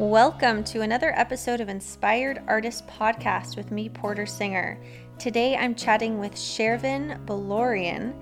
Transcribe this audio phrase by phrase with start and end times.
[0.00, 4.80] Welcome to another episode of Inspired Artist Podcast with me, Porter Singer.
[5.18, 8.14] Today I'm chatting with Shervin Boloorian,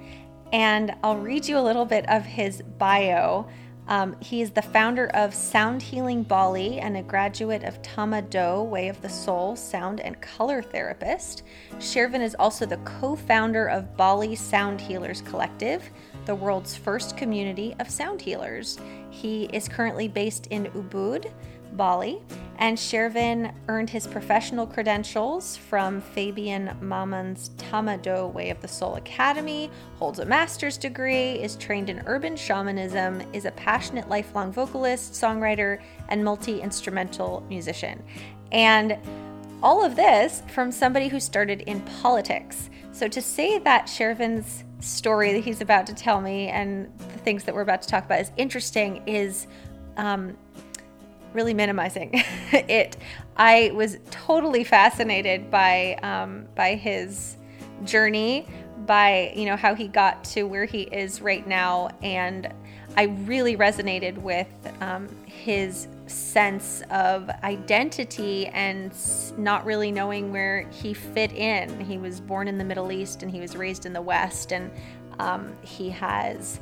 [0.52, 3.46] and I'll read you a little bit of his bio.
[3.86, 8.62] Um, he is the founder of Sound Healing Bali and a graduate of Tama Do,
[8.62, 11.44] Way of the Soul, sound and color therapist.
[11.76, 15.88] Shervin is also the co founder of Bali Sound Healers Collective,
[16.26, 18.78] the world's first community of sound healers.
[19.10, 21.32] He is currently based in Ubud,
[21.72, 22.20] Bali,
[22.58, 28.96] and Shervin earned his professional credentials from Fabien Maman's Tama Do Way of the Soul
[28.96, 35.12] Academy, holds a master's degree, is trained in urban shamanism, is a passionate lifelong vocalist,
[35.12, 38.02] songwriter, and multi instrumental musician.
[38.50, 38.98] And
[39.62, 42.70] all of this from somebody who started in politics.
[42.92, 47.44] So to say that Shervin's story that he's about to tell me and the things
[47.44, 49.46] that we're about to talk about is interesting is
[49.96, 50.36] um,
[51.32, 52.10] really minimizing
[52.52, 52.96] it.
[53.36, 57.36] I was totally fascinated by um, by his
[57.84, 58.48] journey,
[58.86, 62.52] by you know how he got to where he is right now, and
[62.96, 64.48] I really resonated with
[64.80, 68.92] um, his sense of identity and
[69.36, 71.78] not really knowing where he fit in.
[71.80, 74.70] He was born in the Middle East and he was raised in the West, and
[75.18, 76.60] um, he has.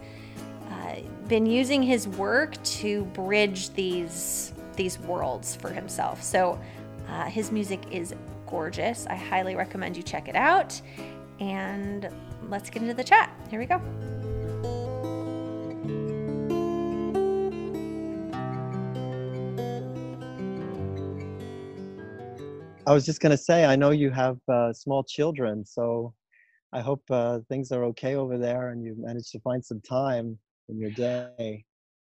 [0.69, 0.97] Uh,
[1.29, 6.23] been using his work to bridge these these worlds for himself.
[6.23, 6.61] So
[7.09, 8.15] uh, his music is
[8.47, 9.07] gorgeous.
[9.07, 10.81] I highly recommend you check it out.
[11.41, 12.09] And
[12.49, 13.31] let's get into the chat.
[13.51, 13.81] Here we go.
[22.89, 26.15] I was just going to say, I know you have uh, small children, so
[26.73, 30.39] I hope uh, things are okay over there and you've managed to find some time
[30.69, 31.65] in your day.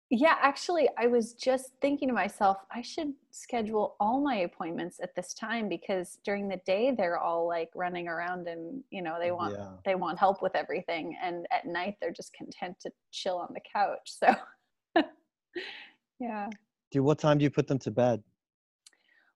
[0.08, 5.16] Yeah, actually, I was just thinking to myself, I should schedule all my appointments at
[5.16, 9.32] this time because during the day they're all like running around and you know they
[9.32, 9.70] want yeah.
[9.84, 13.60] they want help with everything, and at night they're just content to chill on the
[13.74, 13.98] couch.
[14.04, 14.32] So,
[16.20, 16.50] yeah.
[16.92, 18.22] Do what time do you put them to bed?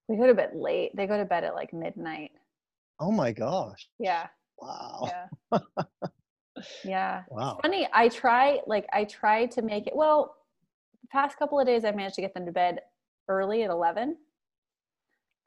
[0.07, 0.93] We go to bed late.
[0.95, 2.31] They go to bed at like midnight.
[3.01, 3.89] Oh my gosh.
[3.99, 4.29] Yeah.
[4.61, 5.11] Wow.
[5.53, 5.59] Yeah.
[6.85, 7.23] yeah.
[7.29, 7.59] Wow.
[7.59, 7.89] It's funny.
[7.93, 10.37] I try like I try to make it well
[11.11, 12.81] past couple of days, I've managed to get them to bed
[13.29, 14.17] early at 11.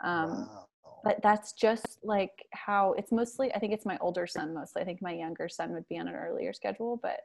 [0.03, 0.65] Um, wow.
[1.03, 4.81] But that's just like how it's mostly, I think it's my older son mostly.
[4.81, 7.19] I think my younger son would be on an earlier schedule, but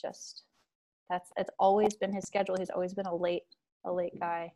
[0.00, 0.44] just
[1.10, 2.56] that's, it's always been his schedule.
[2.58, 3.42] He's always been a late,
[3.84, 4.52] a late guy.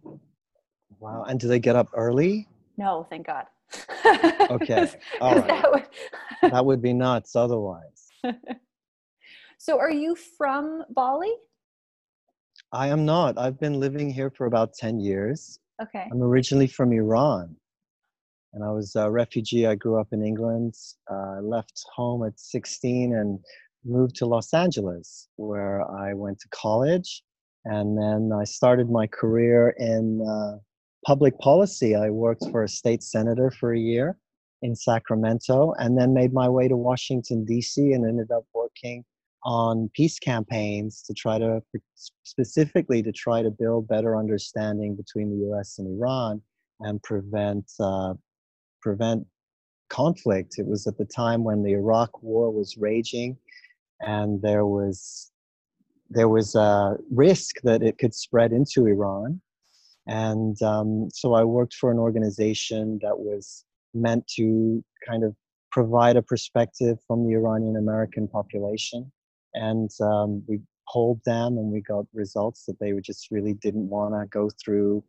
[1.01, 1.25] Wow.
[1.25, 2.49] And do they get up early?
[2.77, 3.47] No, thank God.
[4.51, 4.89] okay.
[5.21, 5.49] All right.
[5.49, 8.09] That would, that would be nuts otherwise.
[9.59, 11.33] so are you from Bali?
[12.73, 13.39] I am not.
[13.39, 15.59] I've been living here for about 10 years.
[15.81, 16.07] Okay.
[16.13, 17.57] I'm originally from Iran.
[18.53, 19.67] And I was a refugee.
[19.67, 20.75] I grew up in England.
[21.11, 23.39] Uh, left home at 16 and
[23.85, 27.23] moved to Los Angeles, where I went to college.
[27.65, 30.59] And then I started my career in uh,
[31.07, 31.95] public policy.
[31.95, 34.19] I worked for a state senator for a year
[34.63, 39.05] in Sacramento and then made my way to Washington, D.C., and ended up working
[39.45, 41.63] on peace campaigns to try to
[42.25, 45.79] specifically to try to build better understanding between the U.S.
[45.79, 46.43] and Iran
[46.81, 48.15] and prevent uh,
[48.81, 49.27] prevent
[49.89, 50.59] conflict.
[50.59, 53.37] It was at the time when the Iraq War was raging,
[54.01, 55.31] and there was
[56.11, 59.41] there was a risk that it could spread into Iran.
[60.07, 65.37] And um, so I worked for an organization that was meant to kind of
[65.71, 69.13] provide a perspective from the Iranian American population
[69.55, 70.61] and um, we
[70.91, 75.05] polled them and we got results that they just really didn't want to go through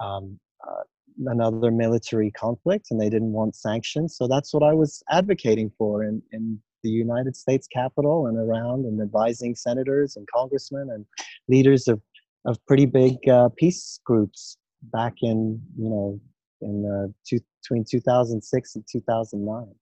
[0.00, 0.82] um, uh,
[1.26, 4.16] another military conflict and they didn't want sanctions.
[4.16, 8.84] So that's what i was advocating for in, in the united states capitol and around
[8.84, 11.06] and advising senators and congressmen and
[11.48, 12.00] leaders of,
[12.44, 14.58] of pretty big uh, peace groups
[14.92, 16.20] back in you know
[16.60, 19.74] in uh, two, between 2006 and 2009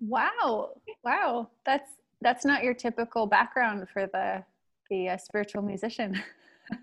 [0.00, 0.70] wow.
[1.04, 1.50] Wow.
[1.64, 4.44] That's that's not your typical background for the
[4.90, 6.20] the uh, spiritual musician.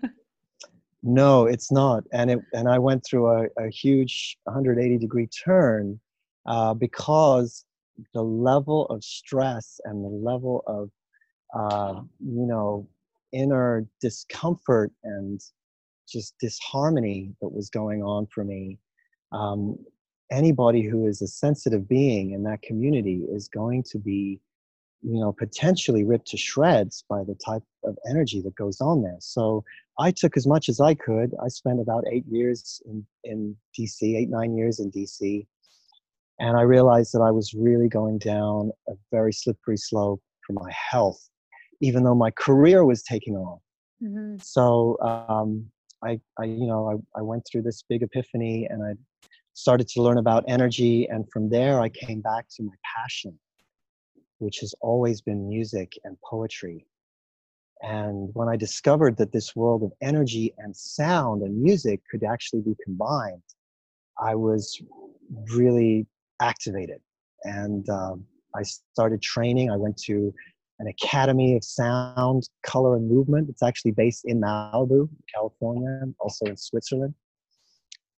[1.02, 6.00] no, it's not, and it and I went through a, a huge 180 degree turn
[6.46, 7.64] uh, because
[8.14, 10.90] the level of stress and the level of
[11.54, 12.88] uh, you know
[13.32, 15.40] inner discomfort and
[16.08, 18.78] just disharmony that was going on for me.
[19.32, 19.78] Um,
[20.30, 24.40] anybody who is a sensitive being in that community is going to be
[25.02, 29.16] you know potentially ripped to shreds by the type of energy that goes on there.
[29.20, 29.64] So
[29.98, 31.34] i took as much as i could.
[31.42, 35.46] I spent about eight years in, in dc eight nine years in dc
[36.40, 40.70] and i realized that i was really going down a very slippery slope for my
[40.72, 41.28] health
[41.80, 43.60] even though my career was taking off.
[44.02, 44.36] Mm-hmm.
[44.38, 45.66] so um,
[46.04, 48.92] I, I you know I, I went through this big epiphany and i
[49.54, 51.08] started to learn about energy.
[51.08, 53.38] And from there i came back to my passion
[54.38, 56.86] which has always been music and poetry.
[57.82, 62.62] And when i discovered that this world of energy and sound and music could actually
[62.62, 63.42] be combined
[64.20, 64.82] i was
[65.54, 66.06] really
[66.40, 67.00] activated.
[67.44, 68.24] And um,
[68.56, 69.70] i started training.
[69.70, 70.32] I went to
[70.80, 73.48] an academy of sound color and movement.
[73.48, 77.14] It's actually based in malibu california also in switzerland.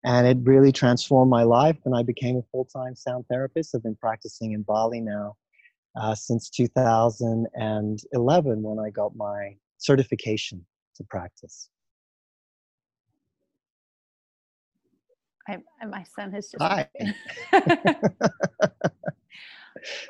[0.05, 3.75] And it really transformed my life and i became a full-time sound therapist.
[3.75, 5.35] I've been practicing in bali now
[5.95, 10.65] uh, since 2011 when i got my certification
[10.95, 11.69] to practice.
[15.47, 16.89] I, my son has just hi.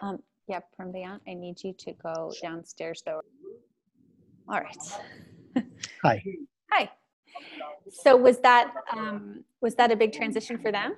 [0.02, 3.22] um, yeah from beyond i need you to go downstairs though.
[4.50, 5.64] All right.
[6.04, 6.24] Hi.
[6.72, 6.90] Hi.
[7.92, 10.96] So was that um, was that a big transition for them?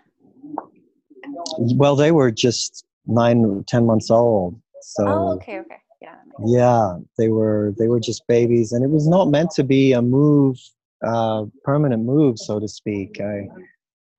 [1.58, 4.60] Well, they were just nine, ten months old.
[4.82, 6.16] So oh, okay, okay, yeah.
[6.46, 10.02] Yeah, they were they were just babies, and it was not meant to be a
[10.02, 10.58] move,
[11.06, 13.20] uh, permanent move, so to speak.
[13.22, 13.48] I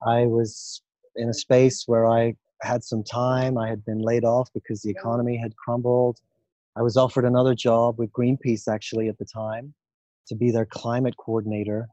[0.06, 0.82] I was
[1.16, 3.58] in a space where I had some time.
[3.58, 6.18] I had been laid off because the economy had crumbled.
[6.76, 9.74] I was offered another job with Greenpeace actually at the time
[10.28, 11.88] to be their climate coordinator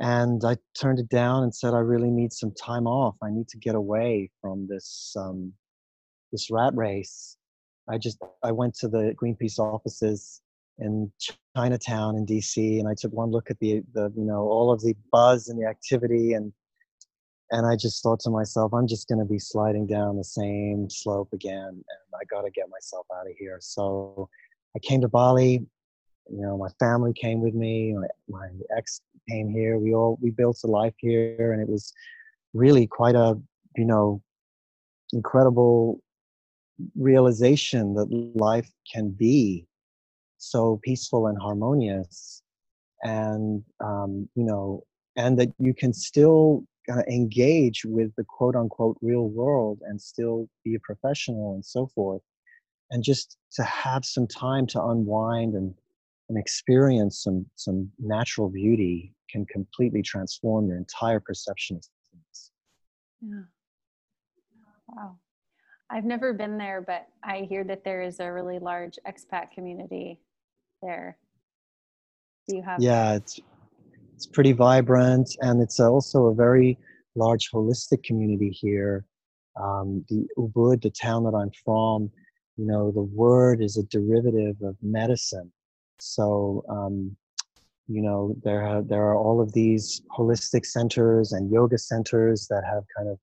[0.00, 3.16] and I turned it down and said I really need some time off.
[3.22, 5.52] I need to get away from this um,
[6.32, 7.36] this rat race.
[7.90, 10.42] I just I went to the Greenpeace offices
[10.78, 11.10] in
[11.56, 14.80] Chinatown in DC, and I took one look at the the you know all of
[14.82, 16.52] the buzz and the activity, and
[17.50, 20.90] and I just thought to myself, I'm just going to be sliding down the same
[20.90, 23.58] slope again, and I got to get myself out of here.
[23.60, 24.28] So
[24.76, 25.66] I came to Bali.
[26.30, 27.94] You know, my family came with me.
[27.94, 29.00] My, my ex
[29.30, 29.78] came here.
[29.78, 31.92] We all we built a life here, and it was
[32.52, 33.38] really quite a
[33.76, 34.22] you know
[35.14, 36.02] incredible
[36.96, 39.66] realization that life can be
[40.38, 42.42] so peaceful and harmonious
[43.02, 44.82] and um, you know
[45.16, 50.48] and that you can still uh, engage with the quote unquote real world and still
[50.64, 52.22] be a professional and so forth
[52.90, 55.74] and just to have some time to unwind and
[56.28, 62.50] and experience some some natural beauty can completely transform your entire perception of things.
[63.20, 63.42] Yeah.
[64.88, 65.18] Wow.
[65.90, 70.20] I've never been there, but I hear that there is a really large expat community
[70.82, 71.16] there.
[72.46, 72.80] Do you have?
[72.80, 73.40] Yeah, it's
[74.14, 76.78] it's pretty vibrant, and it's also a very
[77.14, 79.06] large holistic community here.
[79.60, 82.10] Um, the Ubud, the town that I'm from,
[82.56, 85.50] you know, the word is a derivative of medicine.
[85.98, 87.16] So um,
[87.88, 92.62] you know there have, there are all of these holistic centers and yoga centers that
[92.64, 93.18] have kind of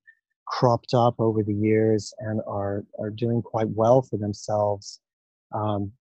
[0.48, 5.00] cropped up over the years and are are doing quite well for themselves
[5.54, 5.92] um,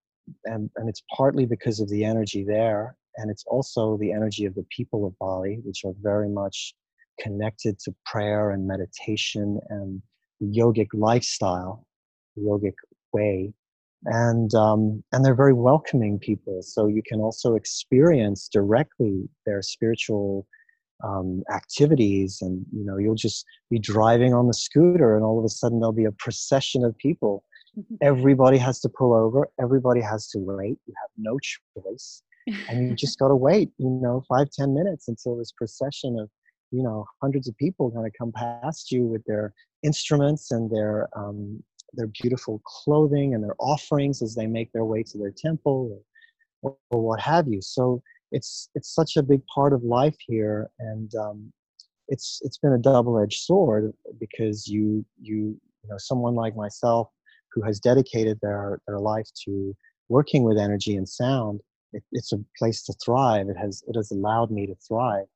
[0.44, 4.54] and and it's partly because of the energy there and it's also the energy of
[4.54, 6.74] the people of Bali which are very much
[7.20, 10.02] connected to prayer and meditation and
[10.40, 11.86] the yogic lifestyle
[12.36, 12.74] the yogic
[13.12, 13.52] way
[14.06, 16.60] and um, and they're very welcoming people.
[16.62, 20.46] So you can also experience directly their spiritual
[21.02, 25.44] um, activities, and you know you'll just be driving on the scooter, and all of
[25.44, 27.44] a sudden there'll be a procession of people.
[27.78, 27.96] Mm-hmm.
[28.02, 29.48] Everybody has to pull over.
[29.60, 30.78] Everybody has to wait.
[30.86, 32.22] You have no choice,
[32.68, 33.70] and you just got to wait.
[33.78, 36.30] You know, five ten minutes until this procession of
[36.70, 41.08] you know hundreds of people going to come past you with their instruments and their
[41.16, 41.62] um,
[41.96, 46.00] their beautiful clothing and their offerings as they make their way to their temple
[46.62, 47.60] or, or what have you.
[47.62, 48.02] So
[48.34, 51.52] it's it's such a big part of life here, and um,
[52.08, 57.08] it's it's been a double-edged sword because you you you know someone like myself
[57.52, 59.74] who has dedicated their their life to
[60.08, 61.60] working with energy and sound.
[61.92, 63.48] It, it's a place to thrive.
[63.48, 65.26] It has it has allowed me to thrive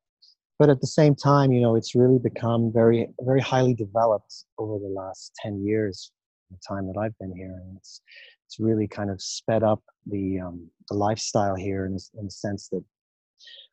[0.58, 4.76] but at the same time you know it's really become very very highly developed over
[4.80, 6.10] the last 10 years
[6.50, 8.00] the time that I've been here, and it's
[8.48, 12.68] it's really kind of sped up the um, the lifestyle here in, in the sense
[12.70, 12.82] that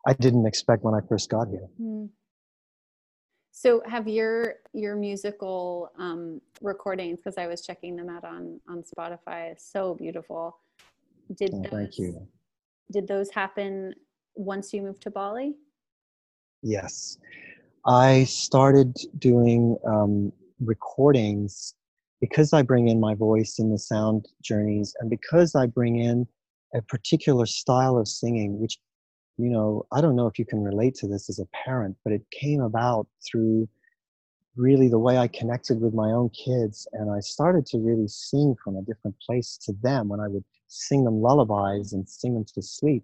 [0.06, 1.68] I didn't expect when I first got here.
[1.82, 2.10] Mm.
[3.54, 8.84] So have your your musical um, recordings because I was checking them out on on
[8.84, 9.58] Spotify.
[9.58, 10.58] So beautiful.
[11.34, 12.28] Did Oh, those, thank you.
[12.92, 13.96] Did those happen
[14.36, 15.56] once you moved to Bali?
[16.62, 17.18] Yes.
[17.88, 21.76] I started doing um, recordings
[22.30, 26.28] because I bring in my voice in the sound journeys and because I bring in
[26.74, 28.80] a particular style of singing, which,
[29.38, 32.14] you know, I don't know if you can relate to this as a parent, but
[32.14, 33.70] it came about through
[34.56, 36.88] really the way I connected with my own kids.
[36.94, 40.46] And I started to really sing from a different place to them when I would
[40.68, 43.04] sing them lullabies and sing them to sleep.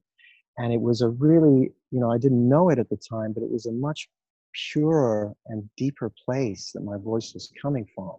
[0.58, 3.44] And it was a really, you know, I didn't know it at the time, but
[3.44, 4.10] it was a much
[4.74, 8.16] purer and deeper place that my voice was coming from.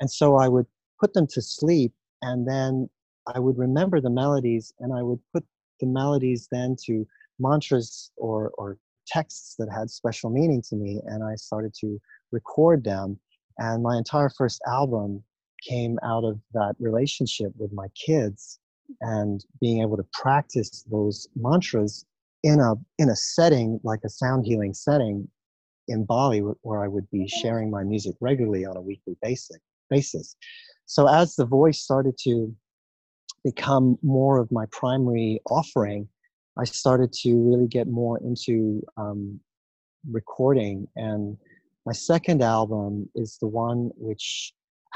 [0.00, 0.66] And so I would
[1.00, 2.88] put them to sleep and then
[3.32, 5.44] I would remember the melodies and I would put
[5.80, 7.06] the melodies then to
[7.38, 12.84] mantras or, or texts that had special meaning to me and I started to record
[12.84, 13.18] them.
[13.58, 15.22] And my entire first album
[15.68, 18.58] came out of that relationship with my kids
[19.00, 22.04] and being able to practice those mantras
[22.42, 25.28] in a in a setting like a sound healing setting
[25.88, 29.58] in Bali where I would be sharing my music regularly on a weekly basis
[29.94, 30.36] basis.
[30.86, 32.34] So as the voice started to
[33.44, 36.08] become more of my primary offering,
[36.62, 39.40] I started to really get more into um,
[40.10, 40.76] recording.
[40.96, 41.36] And
[41.86, 44.52] my second album is the one which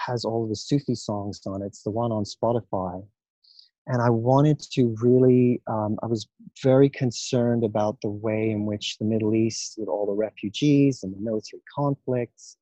[0.07, 1.67] has all of the Sufi songs on it.
[1.67, 3.03] It's the one on Spotify.
[3.89, 6.27] And I wanted to really, um, I was
[6.63, 11.15] very concerned about the way in which the Middle East, with all the refugees and
[11.15, 12.57] the military conflicts,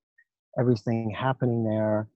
[0.59, 2.09] everything happening there,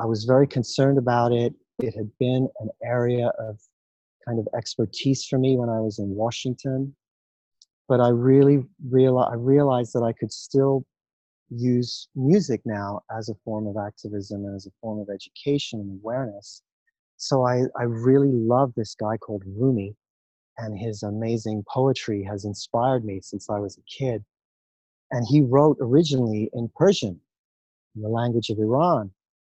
[0.00, 1.54] I was very concerned about it.
[1.78, 3.60] It had been an area of
[4.26, 6.96] kind of expertise for me when I was in Washington.
[7.86, 10.86] But I really real I realized that I could still
[11.50, 16.00] use music now as a form of activism and as a form of education and
[16.00, 16.62] awareness.
[17.16, 19.94] So I, I really love this guy called Rumi,
[20.56, 24.24] and his amazing poetry has inspired me since I was a kid.
[25.10, 27.20] And he wrote originally in Persian,
[27.96, 29.10] in the language of Iran.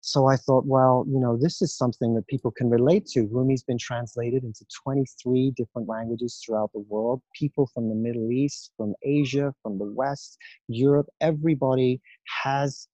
[0.06, 3.26] So I thought, well, you know, this is something that people can relate to.
[3.28, 7.22] Rumi's been translated into 23 different languages throughout the world.
[7.34, 12.02] People from the Middle East, from Asia, from the West, Europe, everybody
[12.44, 12.90] has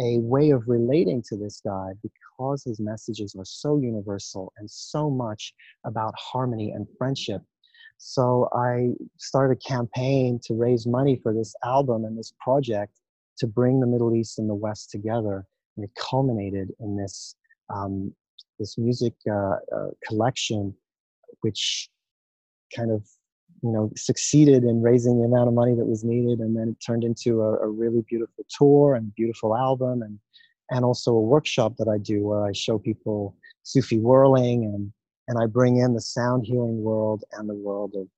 [0.00, 5.10] a way of relating to this guy because his messages are so universal and so
[5.10, 5.52] much
[5.84, 7.42] about harmony and friendship.
[7.98, 13.00] So I started a campaign to raise money for this album and this project
[13.36, 17.36] to bring the Middle East and the West together and it culminated in this
[17.74, 18.12] um,
[18.58, 20.74] this music uh, uh, collection,
[21.40, 21.88] which
[22.74, 23.06] kind of
[23.62, 26.84] you know succeeded in raising the amount of money that was needed, and then it
[26.84, 30.18] turned into a, a really beautiful tour and beautiful album, and
[30.70, 34.92] and also a workshop that I do where I show people Sufi whirling and
[35.28, 38.08] and I bring in the sound healing world and the world of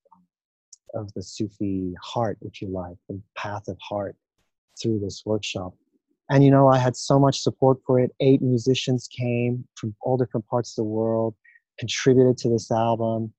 [0.93, 4.15] of the Sufi heart, if you like, the path of heart
[4.81, 5.73] through this workshop
[6.29, 8.11] and you know i had so much support for it.
[8.19, 11.35] Eight musicians came from all different parts of the world
[11.79, 13.33] contributed to this album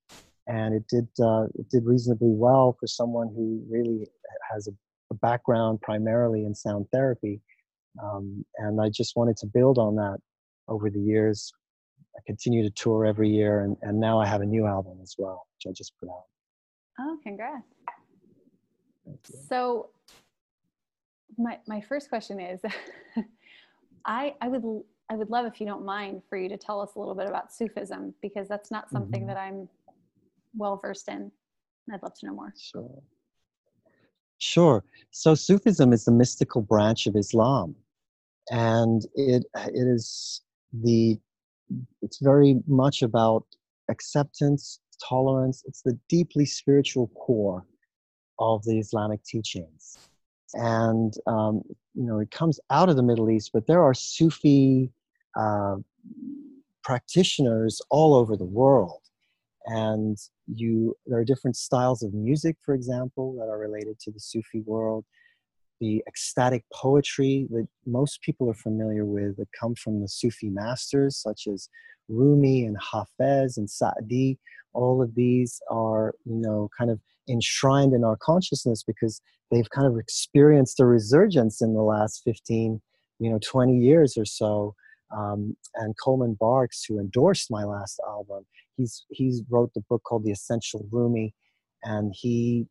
[0.46, 4.06] and it did uh, it did reasonably well for someone who really
[4.50, 4.72] has a,
[5.10, 7.40] a background primarily in sound therapy.
[8.02, 10.18] Um, and i just wanted to build on that
[10.68, 11.52] over the years.
[12.16, 15.14] I continue to tour every year and, and now i have a new album as
[15.18, 16.24] well which i just put out.
[17.00, 17.64] Oh congrats.
[19.48, 19.90] So
[21.38, 22.60] my my first question is
[24.04, 24.62] i i would
[25.10, 27.28] i would love if you don't mind for you to tell us a little bit
[27.28, 29.28] about sufism because that's not something mm-hmm.
[29.28, 29.68] that i'm
[30.54, 31.30] well versed in.
[31.92, 32.52] I'd love to know more.
[32.58, 33.02] Sure.
[34.38, 34.84] Sure.
[35.10, 37.74] So sufism is the mystical branch of islam
[38.50, 40.42] and it it is
[40.72, 41.18] the
[42.02, 43.44] it's very much about
[43.90, 45.64] acceptance tolerance.
[45.66, 47.64] It's the deeply spiritual core
[48.38, 50.07] of the islamic teachings
[50.54, 51.62] and um,
[51.94, 54.90] you know it comes out of the Middle East, but there are Sufi
[55.36, 55.76] uh,
[56.82, 59.02] practitioners all over the world,
[59.66, 64.20] and you there are different styles of music, for example, that are related to the
[64.20, 65.04] Sufi world.
[65.80, 71.16] The ecstatic poetry that most people are familiar with that come from the Sufi masters,
[71.16, 71.68] such as
[72.08, 74.38] Rumi and Hafez and Sa'di,
[74.72, 79.86] all of these are, you know, kind of enshrined in our consciousness because they've kind
[79.86, 82.80] of experienced a resurgence in the last 15
[83.18, 84.74] you know 20 years or so
[85.16, 88.44] um, and coleman barks who endorsed my last album
[88.76, 91.34] he's he's wrote the book called the essential rumi
[91.84, 92.66] and he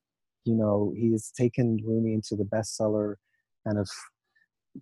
[0.46, 3.16] you know he has taken rumi into the bestseller
[3.66, 3.90] kind of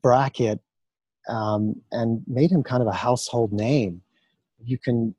[0.01, 0.59] bracket
[1.27, 4.01] um, and made him kind of a household name.
[4.63, 5.15] You can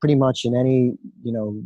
[0.00, 1.62] pretty much in any you know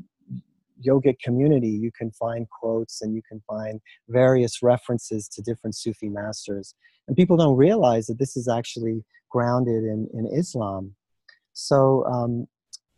[0.87, 6.09] yogic community you can find quotes and you can find various references to different Sufi
[6.09, 6.75] masters,
[7.09, 10.95] and people don't realize that this is actually grounded in in Islam.
[11.53, 12.47] So um,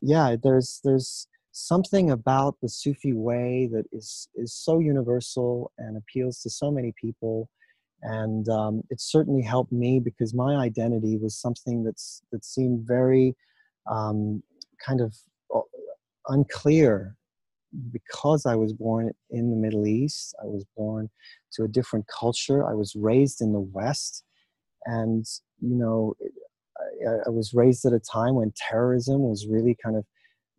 [0.00, 6.40] yeah, there's there's something about the Sufi way that is is so universal and appeals
[6.40, 7.48] to so many people,
[8.02, 13.34] and um, it certainly helped me because my identity was something that's that seemed very
[13.90, 14.42] um,
[14.84, 15.16] kind of
[15.54, 15.60] uh,
[16.28, 17.16] unclear
[17.92, 20.34] because I was born in the Middle East.
[20.42, 21.10] I was born
[21.52, 22.66] to a different culture.
[22.66, 24.24] I was raised in the West,
[24.84, 25.24] and
[25.60, 26.14] you know.
[27.08, 30.04] I, I was raised at a time when terrorism was really kind of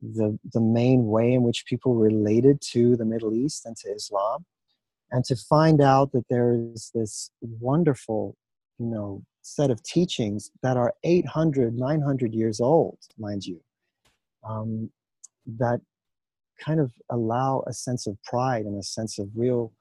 [0.02, 4.46] the, the main way in which people related to the Middle East and to Islam,
[5.12, 8.36] and to find out that there is this wonderful,
[8.78, 13.62] you know, set of teachings that are 800, 900 years old, mind you,
[14.48, 14.92] um,
[15.46, 15.80] that
[16.64, 19.72] kind of allow a sense of pride and a sense of real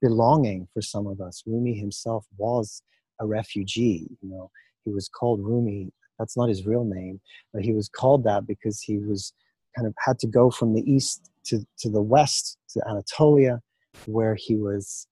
[0.00, 1.42] belonging for some of us.
[1.46, 2.82] Rumi himself was
[3.20, 4.50] a refugee, you know,
[4.84, 5.92] he was called Rumi.
[6.18, 7.20] That's not his real name,
[7.52, 9.32] but he was called that because he was
[9.76, 13.60] kind of had to go from the east to, to the west to Anatolia,
[14.06, 15.06] where he was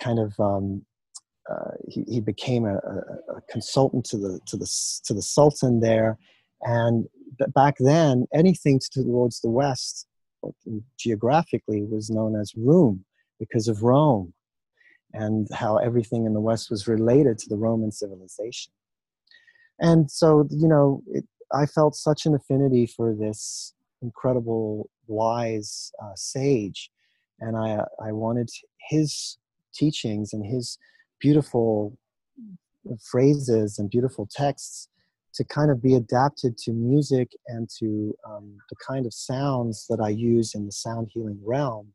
[0.00, 0.84] kind of um,
[1.50, 4.66] uh, he, he became a, a, a, consultant to the to the
[5.04, 6.18] to the sultan there,
[6.62, 7.06] and
[7.48, 10.06] back then anything towards the west,
[10.98, 13.04] geographically, was known as Rome
[13.38, 14.32] because of Rome,
[15.12, 18.72] and how everything in the west was related to the Roman civilization.
[19.80, 26.14] And so, you know, it, I felt such an affinity for this incredible, wise uh,
[26.14, 26.90] sage,
[27.40, 28.48] and I I wanted
[28.88, 29.38] his
[29.74, 30.78] teachings and his
[31.18, 31.96] beautiful
[33.10, 34.88] phrases and beautiful texts
[35.34, 40.00] to kind of be adapted to music and to um, the kind of sounds that
[40.00, 41.92] I use in the sound healing realm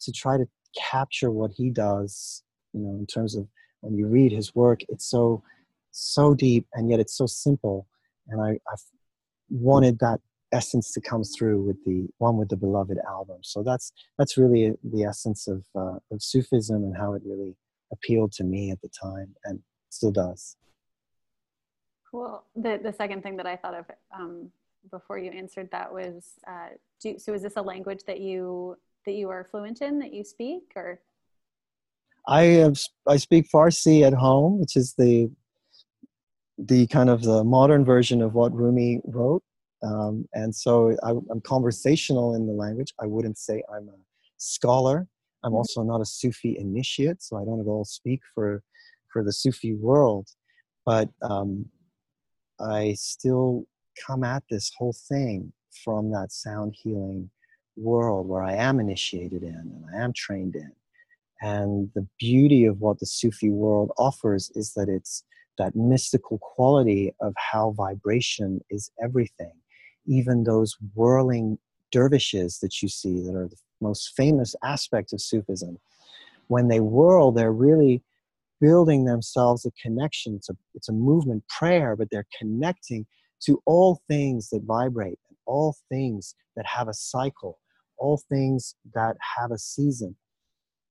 [0.00, 0.46] to try to
[0.90, 2.42] capture what he does,
[2.72, 3.46] you know, in terms of
[3.80, 5.42] when you read his work, it's so,
[5.90, 7.86] so deep and yet it's so simple.
[8.28, 8.76] And I, I
[9.50, 10.20] wanted that
[10.52, 13.38] essence to come through with the one with the beloved album.
[13.42, 17.54] So that's that's really the essence of uh, of Sufism and how it really
[17.92, 19.60] appealed to me at the time and
[19.90, 20.56] still does.
[22.16, 22.42] Cool.
[22.54, 24.50] The the second thing that I thought of um,
[24.90, 29.12] before you answered that was, uh, do, so is this a language that you that
[29.12, 30.98] you are fluent in that you speak or?
[32.26, 35.30] I have I speak Farsi at home, which is the
[36.56, 39.42] the kind of the modern version of what Rumi wrote.
[39.82, 42.94] Um, and so I, am conversational in the language.
[42.98, 43.98] I wouldn't say I'm a
[44.38, 45.06] scholar.
[45.44, 45.56] I'm mm-hmm.
[45.56, 48.62] also not a Sufi initiate, so I don't at all speak for
[49.12, 50.28] for the Sufi world.
[50.86, 51.66] But um,
[52.60, 53.66] I still
[54.06, 55.52] come at this whole thing
[55.84, 57.30] from that sound healing
[57.76, 60.72] world where I am initiated in and I am trained in.
[61.42, 65.22] And the beauty of what the Sufi world offers is that it's
[65.58, 69.52] that mystical quality of how vibration is everything
[70.06, 71.58] even those whirling
[71.92, 75.78] dervishes that you see that are the most famous aspect of Sufism,
[76.48, 78.02] when they whirl, they're really
[78.60, 80.34] building themselves a connection.
[80.34, 83.06] It's a, it's a movement prayer, but they're connecting
[83.42, 87.58] to all things that vibrate and all things that have a cycle,
[87.98, 90.16] all things that have a season.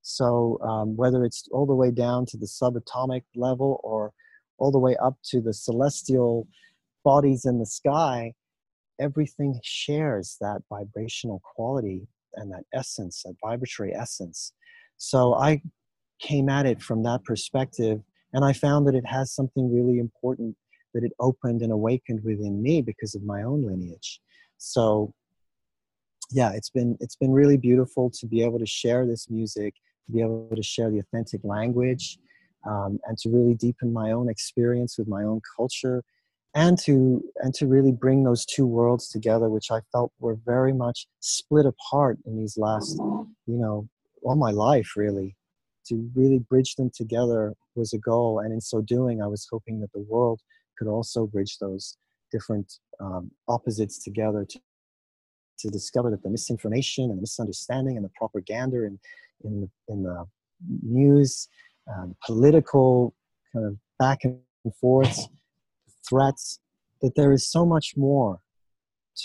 [0.01, 4.13] So um, whether it's all the way down to the subatomic level or
[4.59, 6.47] all the way up to the celestial
[7.03, 8.33] bodies in the sky,
[8.99, 14.53] everything shares that vibrational quality and that essence, that vibratory essence.
[14.97, 15.61] So I
[16.19, 18.01] came at it from that perspective,
[18.33, 20.55] and I found that it has something really important
[20.93, 24.21] that it opened and awakened within me because of my own lineage.
[24.57, 25.13] So
[26.31, 29.75] yeah, it's been it's been really beautiful to be able to share this music,
[30.05, 32.17] to be able to share the authentic language,
[32.65, 36.03] um, and to really deepen my own experience with my own culture
[36.55, 40.73] and to and to really bring those two worlds together which i felt were very
[40.73, 43.87] much split apart in these last you know
[44.23, 45.35] all my life really
[45.87, 48.39] to really bridge them together was a goal.
[48.39, 50.41] And in so doing i was hoping that the world
[50.77, 51.97] could also bridge those
[52.31, 54.59] different um, opposites together to,
[55.59, 58.99] to discover that the misinformation and the misunderstanding and the propaganda in
[59.43, 60.25] in the, in the
[60.81, 61.47] news
[61.93, 63.13] um, political
[63.53, 64.39] kind of back and
[64.79, 65.27] forth
[66.07, 66.59] threats
[67.01, 68.39] that there is so much more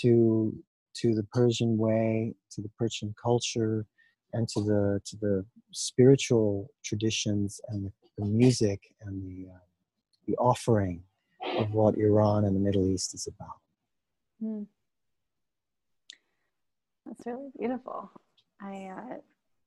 [0.01, 0.53] to
[0.93, 3.85] to the Persian way, to the Persian culture,
[4.33, 9.57] and to the to the spiritual traditions and the, the music and the, uh,
[10.27, 11.01] the offering
[11.57, 13.57] of what Iran and the Middle East is about.
[14.43, 14.65] Mm.
[17.05, 18.11] That's really beautiful.
[18.61, 19.15] I uh,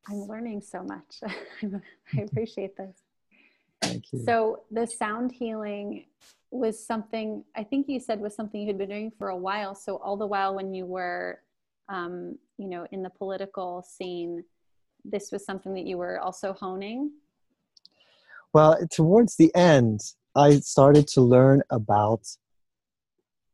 [0.09, 1.21] I'm learning so much.
[2.17, 2.97] I appreciate this.
[3.83, 4.25] Thank you.
[4.25, 6.07] So the sound healing
[6.51, 9.75] was something I think you said was something you had been doing for a while.
[9.75, 11.41] So all the while when you were,
[11.89, 14.45] um, you know, in the political scene,
[15.05, 17.13] this was something that you were also honing.
[18.53, 20.01] Well, towards the end,
[20.37, 22.27] I started to learn about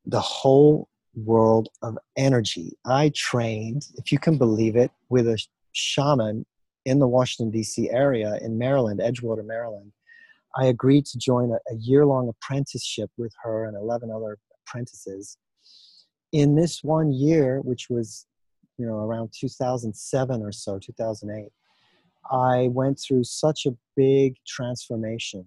[0.06, 2.76] the whole world of energy.
[2.86, 6.46] I trained, if you can believe it, with a shaman
[6.84, 7.90] in the Washington, D.C.
[7.90, 9.92] area in Maryland, Edgewater, Maryland.
[10.56, 15.36] I agreed to join a, a year long apprenticeship with her and 11 other apprentices.
[16.32, 18.26] In this one year, which was
[18.80, 21.52] you know around 2007 or so 2008
[22.30, 25.44] i went through such a big transformation.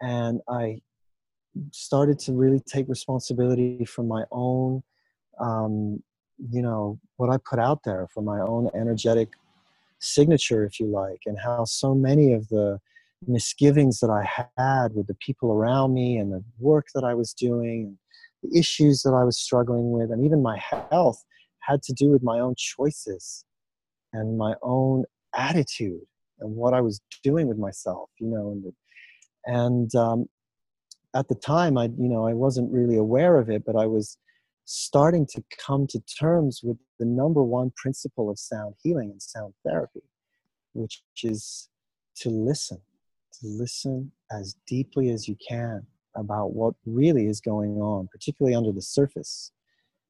[0.00, 0.80] And i
[1.72, 4.82] started to really take responsibility for my own
[5.38, 6.02] um,
[6.50, 9.28] you know what i put out there for my own energetic
[9.98, 12.78] signature if you like and how so many of the
[13.26, 14.22] misgivings that i
[14.56, 17.98] had with the people around me and the work that i was doing
[18.44, 20.56] the issues that i was struggling with and even my
[20.92, 21.24] health
[21.68, 23.44] had to do with my own choices
[24.12, 25.04] and my own
[25.36, 26.00] attitude
[26.40, 28.72] and what i was doing with myself you know and,
[29.46, 30.26] and um,
[31.14, 34.16] at the time i you know i wasn't really aware of it but i was
[34.70, 39.54] starting to come to terms with the number one principle of sound healing and sound
[39.64, 40.02] therapy,
[40.74, 41.70] which is
[42.14, 42.78] to listen,
[43.32, 48.70] to listen as deeply as you can about what really is going on, particularly under
[48.70, 49.52] the surface,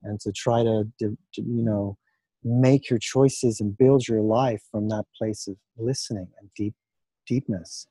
[0.03, 1.97] and to try to, to, you know,
[2.45, 6.75] make your choices and build your life from that place of listening and deep
[7.27, 7.87] deepness.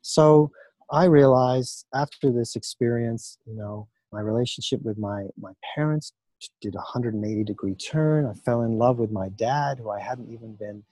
[0.00, 0.50] So
[0.90, 6.12] I realized after this experience, you know, my relationship with my my parents
[6.60, 10.32] did a 180 degree turn i fell in love with my dad who i hadn't
[10.32, 10.82] even been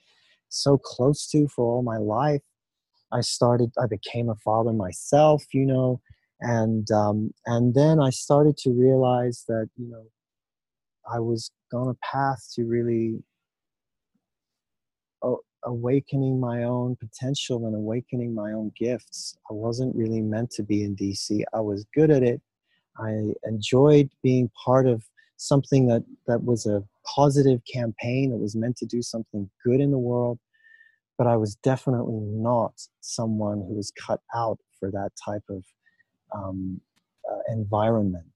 [0.49, 2.43] so close to for all my life
[3.13, 6.01] i started i became a father myself you know
[6.41, 10.05] and um, and then i started to realize that you know
[11.13, 13.23] i was on a path to really
[15.65, 20.85] awakening my own potential and awakening my own gifts i wasn't really meant to be
[20.85, 22.41] in dc i was good at it
[22.99, 25.05] I enjoyed being part of
[25.37, 29.91] something that, that was a positive campaign that was meant to do something good in
[29.91, 30.39] the world.
[31.19, 35.65] But I was definitely not someone who was cut out for that type of
[36.35, 36.81] um,
[37.31, 38.27] uh, environment.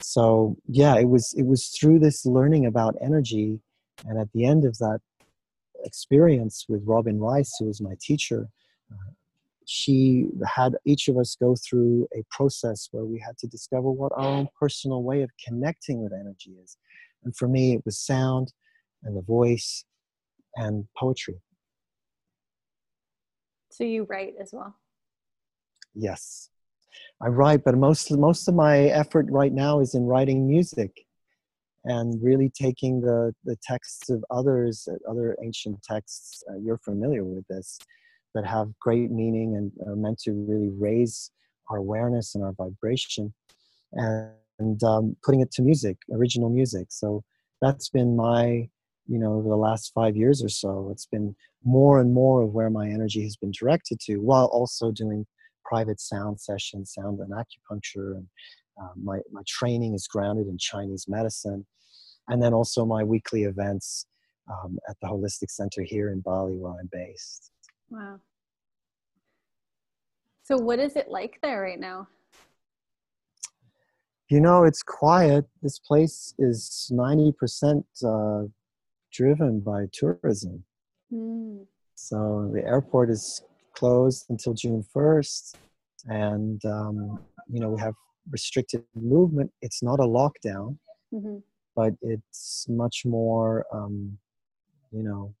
[0.00, 3.60] So yeah, it was it was through this learning about energy,
[4.06, 5.00] and at the end of that
[5.84, 8.48] experience with Robin Rice, who was my teacher,
[8.90, 9.12] uh,
[9.66, 14.12] she had each of us go through a process where we had to discover what
[14.16, 16.76] our own personal way of connecting with energy is.
[17.24, 18.52] And for me, it was sound
[19.02, 19.84] and the voice
[20.56, 21.40] and poetry.
[23.70, 24.74] So you write as well?
[25.94, 26.50] Yes.
[27.20, 31.04] I write, but most most of my effort right now is in writing music
[31.84, 36.42] and really taking the the texts of others, other ancient texts.
[36.50, 37.78] Uh, you're familiar with this,
[38.34, 41.30] that have great meaning and are meant to really raise
[41.68, 43.32] our awareness and our vibration
[43.92, 47.22] and, and um, putting it to music original music so
[47.60, 48.68] that's been my
[49.06, 52.50] you know over the last five years or so it's been more and more of
[52.50, 55.26] where my energy has been directed to while also doing
[55.70, 58.26] private sound sessions sound and acupuncture and
[58.80, 61.64] uh, my, my training is grounded in chinese medicine
[62.28, 64.06] and then also my weekly events
[64.52, 67.50] um, at the holistic center here in bali where i'm based
[67.90, 68.20] Wow.
[70.44, 72.08] So, what is it like there right now?
[74.28, 75.44] You know, it's quiet.
[75.60, 78.48] This place is 90% uh,
[79.12, 80.64] driven by tourism.
[81.12, 81.66] Mm.
[81.96, 83.42] So, the airport is
[83.74, 85.54] closed until June 1st.
[86.06, 87.94] And, um, you know, we have
[88.30, 89.52] restricted movement.
[89.60, 90.78] It's not a lockdown,
[91.12, 91.38] mm-hmm.
[91.76, 94.18] but it's much more, um,
[94.92, 95.34] you know,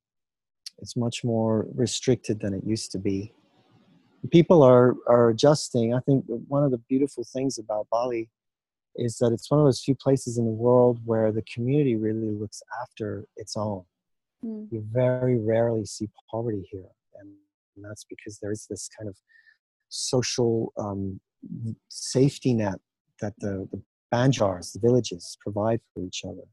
[0.78, 3.32] it's much more restricted than it used to be.
[4.30, 5.94] People are, are adjusting.
[5.94, 8.28] I think one of the beautiful things about Bali
[8.96, 12.30] is that it's one of those few places in the world where the community really
[12.30, 13.84] looks after its own.
[14.44, 14.68] Mm.
[14.70, 16.88] You very rarely see poverty here,
[17.20, 17.30] and,
[17.80, 19.16] and that's because there is this kind of
[19.88, 21.20] social um,
[21.88, 22.78] safety net
[23.20, 26.46] that the, the banjars, the villages, provide for each other.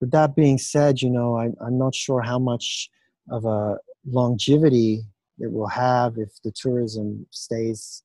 [0.00, 2.90] With that being said, you know, I, I'm not sure how much
[3.30, 5.02] of a longevity
[5.38, 8.02] it will have if the tourism stays,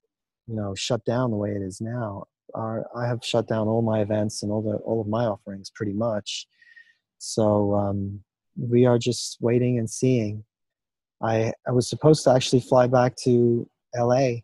[0.47, 2.25] you know, shut down the way it is now.
[2.55, 5.69] Our, I have shut down all my events and all the all of my offerings
[5.69, 6.47] pretty much.
[7.19, 8.21] So um,
[8.57, 10.43] we are just waiting and seeing.
[11.21, 14.43] I I was supposed to actually fly back to L.A.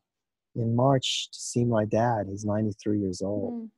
[0.56, 2.28] in March to see my dad.
[2.30, 3.54] He's 93 years old.
[3.54, 3.70] Mm.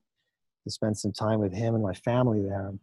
[0.63, 2.73] To spend some time with him and my family there,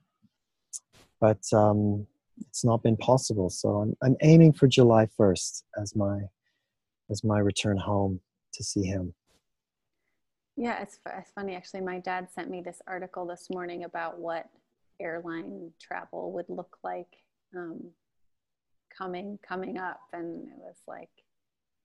[1.21, 2.07] but um,
[2.41, 3.51] it's not been possible.
[3.51, 6.21] So I'm I'm aiming for July 1st as my
[7.11, 8.21] as my return home
[8.55, 9.15] to see him.
[10.57, 11.81] Yeah, it's it's funny actually.
[11.83, 14.47] My dad sent me this article this morning about what
[15.01, 17.09] airline travel would look like
[17.57, 17.91] um,
[18.97, 21.11] coming coming up, and it was like,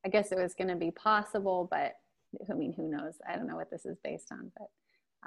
[0.05, 1.93] I guess it was going to be possible, but
[2.49, 3.15] I mean, who knows?
[3.27, 4.67] I don't know what this is based on, but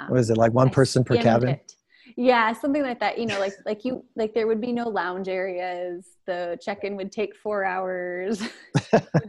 [0.03, 1.51] um, what is it like one I person per cabin?
[1.51, 1.75] It
[2.17, 3.19] yeah something like that.
[3.19, 6.17] You know like like you like there would be no lounge areas.
[6.27, 8.43] The check-in would take four hours.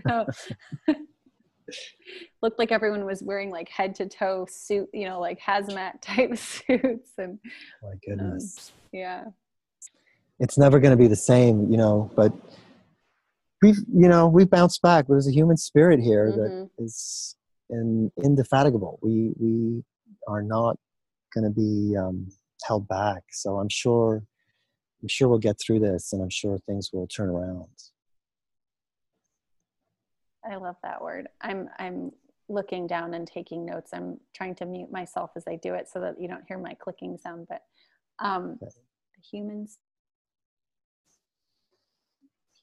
[2.42, 6.38] Looked like everyone was wearing like head to toe suit you know like hazmat type
[6.38, 7.39] suits and
[7.82, 8.72] my um, goodness.
[8.74, 9.24] um, yeah
[10.43, 12.32] it's never going to be the same you know but
[13.62, 16.39] we've you know we've bounced back there's a human spirit here mm-hmm.
[16.39, 17.36] that is
[17.69, 19.84] in, indefatigable we we
[20.27, 20.77] are not
[21.34, 22.27] going to be um,
[22.65, 23.23] held back.
[23.32, 24.23] So I'm sure,
[25.01, 27.67] I'm sure we'll get through this, and I'm sure things will turn around.
[30.49, 31.27] I love that word.
[31.41, 32.12] I'm I'm
[32.49, 33.91] looking down and taking notes.
[33.93, 36.73] I'm trying to mute myself as I do it so that you don't hear my
[36.73, 37.47] clicking sound.
[37.49, 37.62] But
[38.19, 38.69] um, the
[39.32, 39.77] humans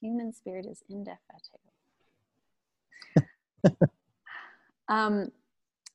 [0.00, 1.60] human spirit is indefatigable.
[4.88, 5.30] um,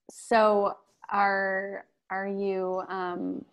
[0.09, 0.77] so
[1.09, 3.43] are are you um,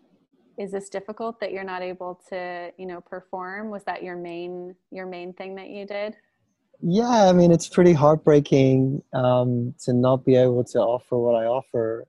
[0.59, 3.71] is this difficult that you're not able to you know perform?
[3.71, 6.17] Was that your main your main thing that you did?
[6.85, 11.45] Yeah i mean it's pretty heartbreaking um, to not be able to offer what i
[11.45, 12.09] offer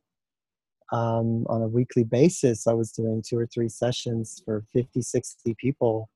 [0.93, 2.67] um, on a weekly basis.
[2.67, 6.09] I was doing two or three sessions for 50 60 people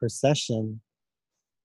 [0.00, 0.80] per session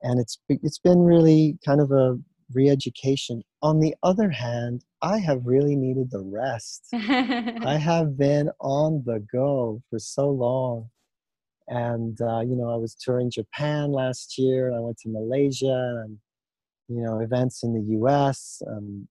[0.01, 2.17] and it's it's been really kind of a
[2.53, 3.43] re-education.
[3.61, 6.87] On the other hand i have really needed the rest.
[6.93, 10.89] I have been on the go for so long.
[11.67, 16.01] And uh, you know i was touring japan last year and i went to malaysia
[16.05, 16.17] and
[16.87, 19.05] you know events in the us um,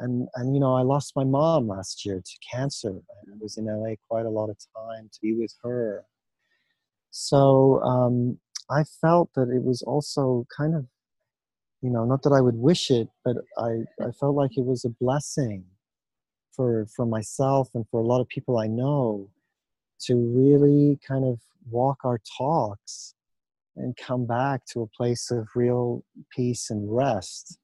[0.00, 2.94] and and you know i lost my mom last year to cancer
[3.32, 6.04] i was in la quite a lot of time to be with her.
[7.10, 8.38] So um,
[8.70, 10.86] i felt that it was also kind of
[11.82, 14.84] you know not that i would wish it but i i felt like it was
[14.84, 15.64] a blessing
[16.52, 19.28] for for myself and for a lot of people i know
[20.00, 23.14] to really kind of walk our talks
[23.76, 26.04] and come back to a place of real
[26.34, 27.58] peace and rest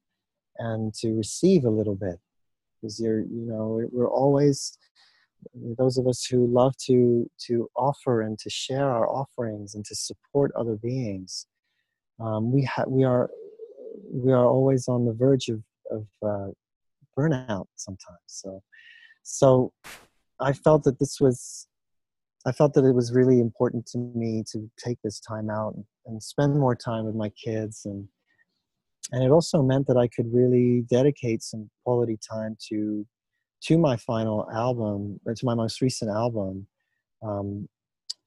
[0.57, 2.19] and to receive a little bit.
[2.81, 4.77] Because you're you know we're always
[5.53, 9.95] those of us who love to to offer and to share our offerings and to
[9.95, 11.47] support other beings
[12.19, 13.29] um, we ha- we are
[14.11, 16.51] we are always on the verge of, of uh,
[17.17, 18.19] burnout sometimes.
[18.27, 18.61] So,
[19.23, 19.73] so
[20.39, 21.67] I felt that this was,
[22.45, 25.85] I felt that it was really important to me to take this time out and,
[26.05, 28.07] and spend more time with my kids and
[29.11, 33.05] and it also meant that I could really dedicate some quality time to
[33.67, 36.67] to my final album, or to my most recent album,
[37.23, 37.67] um,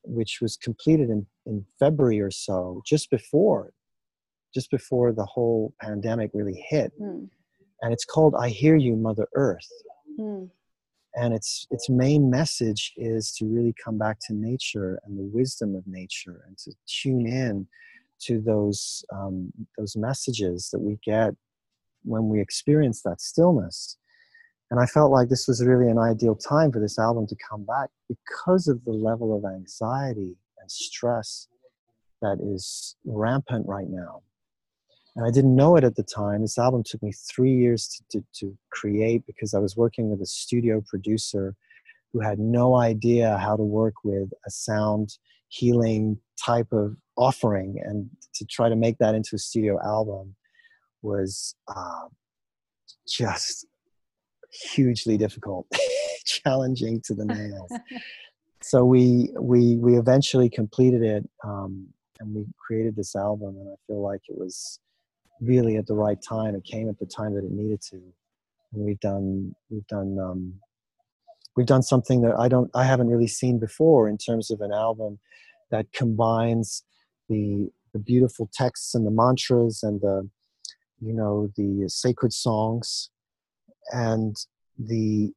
[0.04, 3.72] which was completed in, in February or so, just before
[4.54, 6.92] just before the whole pandemic really hit.
[7.00, 7.28] Mm.
[7.82, 9.68] And it's called I Hear You, Mother Earth.
[10.18, 10.50] Mm.
[11.14, 15.74] And its its main message is to really come back to nature and the wisdom
[15.74, 17.66] of nature and to tune in
[18.22, 21.34] to those um, those messages that we get
[22.02, 23.96] when we experience that stillness.
[24.70, 27.64] And I felt like this was really an ideal time for this album to come
[27.64, 31.48] back because of the level of anxiety and stress
[32.20, 34.22] that is rampant right now
[35.18, 36.42] and I didn't know it at the time.
[36.42, 40.20] This album took me three years to, to, to, create because I was working with
[40.20, 41.56] a studio producer
[42.12, 47.82] who had no idea how to work with a sound healing type of offering.
[47.84, 50.36] And to try to make that into a studio album
[51.02, 52.06] was uh,
[53.08, 53.66] just
[54.50, 55.66] hugely difficult,
[56.24, 57.70] challenging to the nails.
[58.62, 61.86] so we we we eventually completed it um,
[62.20, 64.80] and we created this album, and I feel like it was
[65.40, 66.54] really at the right time.
[66.54, 67.96] It came at the time that it needed to.
[68.72, 70.54] And we've done we've done um,
[71.56, 74.72] we've done something that I don't I haven't really seen before in terms of an
[74.72, 75.18] album
[75.70, 76.82] that combines
[77.28, 80.28] the the beautiful texts and the mantras and the
[81.00, 83.10] you know, the sacred songs
[83.92, 84.36] and
[84.78, 85.32] the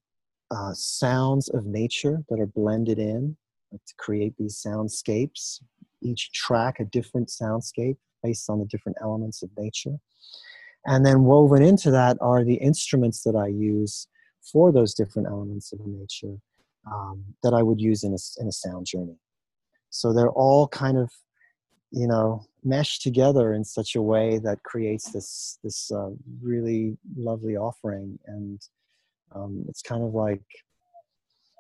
[0.52, 3.38] uh, sounds of nature that are blended in
[3.72, 5.62] to create these soundscapes.
[6.02, 9.98] Each track a different soundscape based on the different elements of nature.
[10.86, 14.08] And then woven into that are the instruments that I use
[14.42, 16.36] for those different elements of nature
[16.92, 19.18] um, that I would use in a, in a sound journey.
[19.90, 21.12] So they're all kind of,
[21.92, 26.10] you know, meshed together in such a way that creates this this uh,
[26.42, 28.18] really lovely offering.
[28.28, 28.62] And
[29.36, 30.44] um, it's kind of like,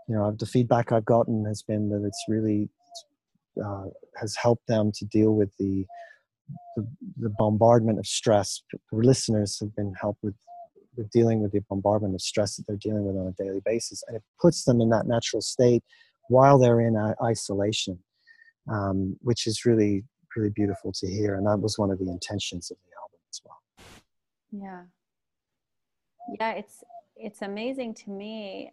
[0.07, 2.69] you know, the feedback I've gotten has been that it's really
[3.63, 3.85] uh,
[4.19, 5.85] has helped them to deal with the
[6.75, 8.61] the, the bombardment of stress.
[8.71, 10.35] The listeners have been helped with,
[10.95, 14.03] with dealing with the bombardment of stress that they're dealing with on a daily basis,
[14.07, 15.83] and it puts them in that natural state
[16.29, 17.99] while they're in isolation,
[18.69, 21.35] um, which is really really beautiful to hear.
[21.35, 23.61] And that was one of the intentions of the album as well.
[24.51, 24.83] Yeah,
[26.39, 26.83] yeah, it's
[27.15, 28.71] it's amazing to me.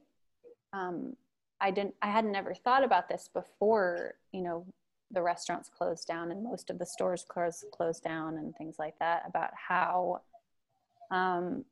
[0.72, 1.14] Um,
[1.60, 4.66] I didn't I had never thought about this before, you know,
[5.10, 8.98] the restaurants closed down and most of the stores closed closed down and things like
[9.00, 10.20] that about how
[11.10, 11.64] um,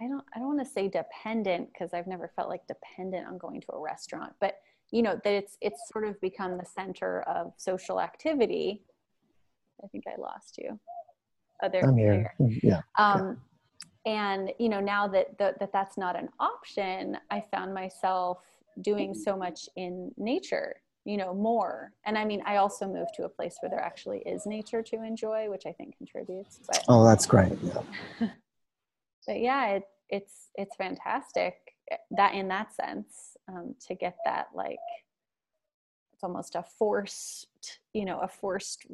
[0.00, 3.38] I don't I don't want to say dependent because I've never felt like dependent on
[3.38, 4.56] going to a restaurant, but
[4.90, 8.82] you know that it's it's sort of become the center of social activity.
[9.82, 10.78] I think I lost you.
[11.62, 12.34] Oh, there, I'm here.
[12.38, 12.48] There.
[12.62, 12.80] Yeah.
[12.98, 13.38] Um,
[14.04, 18.38] and you know now that, that that that's not an option, I found myself
[18.82, 23.24] doing so much in nature you know more and i mean i also moved to
[23.24, 27.04] a place where there actually is nature to enjoy which i think contributes but oh
[27.04, 28.28] that's great yeah.
[29.26, 31.54] but yeah it, it's it's fantastic
[31.90, 34.78] eh, that in that sense um, to get that like
[36.14, 38.86] it's almost a forced you know a forced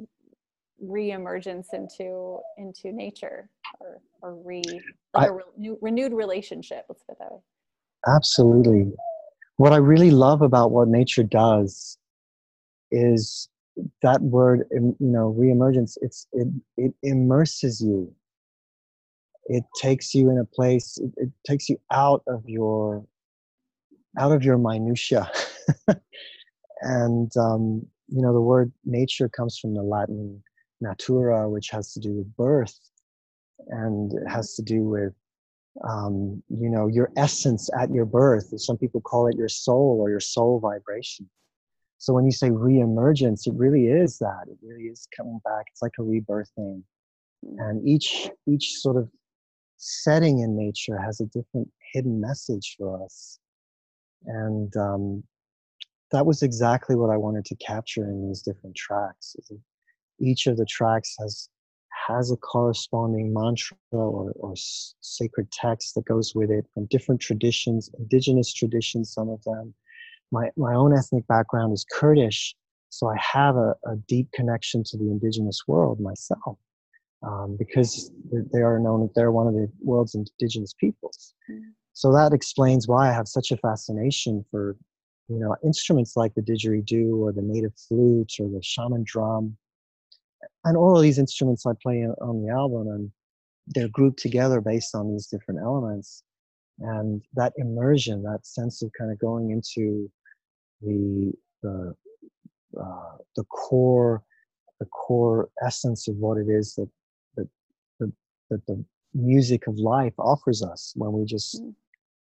[0.80, 3.48] re-emergence into into nature
[3.80, 4.62] or or re
[5.14, 7.38] like I, a re- new, renewed relationship let's put it that way
[8.08, 8.92] absolutely
[9.56, 11.98] what I really love about what nature does
[12.90, 13.48] is
[14.02, 15.96] that word, you know, reemergence.
[16.02, 18.12] It's it it immerses you.
[19.46, 20.98] It takes you in a place.
[20.98, 23.04] It, it takes you out of your
[24.18, 25.31] out of your minutia.
[26.83, 30.42] and um, you know, the word nature comes from the Latin
[30.81, 32.79] natura, which has to do with birth,
[33.68, 35.14] and it has to do with
[35.88, 38.53] um, you know your essence at your birth.
[38.57, 41.29] Some people call it your soul or your soul vibration.
[41.98, 44.46] So when you say reemergence it really is that.
[44.48, 45.66] It really is coming back.
[45.70, 46.83] It's like a rebirthing.
[47.59, 49.09] And each each sort of
[49.77, 53.38] setting in nature has a different hidden message for us
[54.26, 55.22] and um,
[56.11, 59.35] that was exactly what i wanted to capture in these different tracks
[60.20, 61.48] each of the tracks has
[62.06, 67.90] has a corresponding mantra or, or sacred text that goes with it from different traditions,
[67.98, 69.74] indigenous traditions, some of them.
[70.30, 72.54] My, my own ethnic background is Kurdish,
[72.88, 76.58] so I have a, a deep connection to the indigenous world myself
[77.22, 78.11] um, because
[78.52, 81.35] they are known, they're one of the world's indigenous peoples.
[81.94, 84.76] So that explains why I have such a fascination for
[85.28, 89.57] you know instruments like the didgeridoo or the native flute or the shaman drum
[90.64, 93.11] and all of these instruments I play on the album, and
[93.66, 96.22] they're grouped together based on these different elements.
[96.78, 100.11] And that immersion, that sense of kind of going into
[100.81, 101.94] the the
[102.81, 104.22] uh, the core
[104.81, 106.88] the core essence of what it is that
[107.37, 107.48] that
[108.00, 108.12] that,
[108.50, 111.75] that the music of life offers us when we just mm.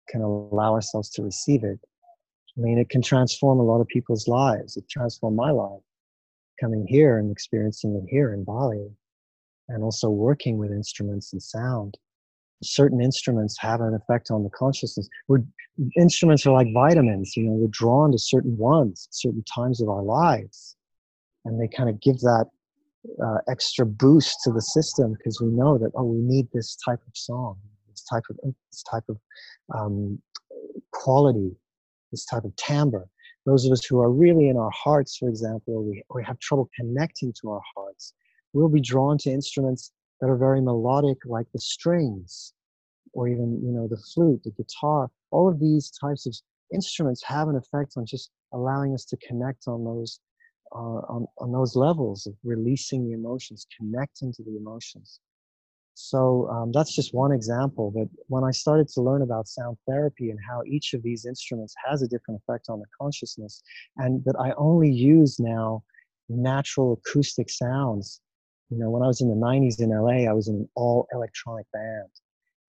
[0.08, 1.80] can allow ourselves to receive it.
[2.56, 4.76] I mean, it can transform a lot of people's lives.
[4.76, 5.80] It transformed my life
[6.60, 8.88] coming here and experiencing it here in Bali,
[9.68, 11.96] and also working with instruments and sound.
[12.62, 15.08] Certain instruments have an effect on the consciousness.
[15.28, 15.42] We're,
[15.96, 19.88] instruments are like vitamins, you know, we're drawn to certain ones at certain times of
[19.88, 20.76] our lives.
[21.44, 22.46] And they kind of give that
[23.24, 27.00] uh, extra boost to the system because we know that, oh, we need this type
[27.06, 27.56] of song,
[27.88, 29.18] this type of, this type of
[29.74, 30.20] um,
[30.92, 31.50] quality,
[32.10, 33.08] this type of timbre
[33.44, 36.70] those of us who are really in our hearts, for example, we, we have trouble
[36.78, 38.14] connecting to our hearts,
[38.52, 42.52] we'll be drawn to instruments that are very melodic, like the strings,
[43.12, 45.10] or even, you know, the flute, the guitar.
[45.30, 46.34] All of these types of
[46.72, 50.20] instruments have an effect on just allowing us to connect on those
[50.78, 55.20] on, on those levels of releasing the emotions, connecting to the emotions.
[55.94, 57.92] So um, that's just one example.
[57.94, 61.74] But when I started to learn about sound therapy and how each of these instruments
[61.84, 63.62] has a different effect on the consciousness,
[63.98, 65.82] and that I only use now
[66.28, 68.22] natural acoustic sounds
[68.72, 71.06] you know, when I was in the 90s in LA, I was in an all
[71.12, 72.08] electronic band.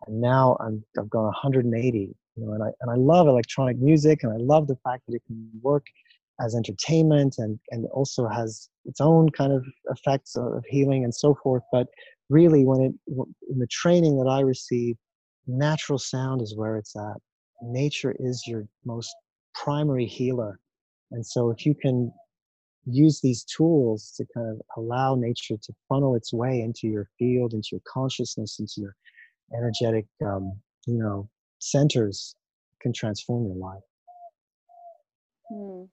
[0.05, 4.23] And now I'm, I've gone 180, you know, and I, and I love electronic music
[4.23, 5.85] and I love the fact that it can work
[6.39, 11.35] as entertainment and, and also has its own kind of effects of healing and so
[11.43, 11.63] forth.
[11.71, 11.87] But
[12.29, 12.93] really, when it,
[13.49, 14.97] in the training that I received,
[15.47, 17.17] natural sound is where it's at.
[17.61, 19.13] Nature is your most
[19.53, 20.59] primary healer.
[21.11, 22.11] And so if you can
[22.85, 27.53] use these tools to kind of allow nature to funnel its way into your field,
[27.53, 28.95] into your consciousness, into your
[29.55, 31.29] energetic, um, you know,
[31.59, 32.35] centers,
[32.81, 33.83] can transform your life.
[35.49, 35.83] Hmm.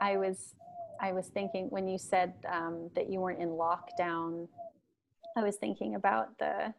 [0.00, 0.54] I was,
[1.00, 4.48] I was thinking when you said um, that you weren't in lockdown.
[5.36, 6.74] I was thinking about the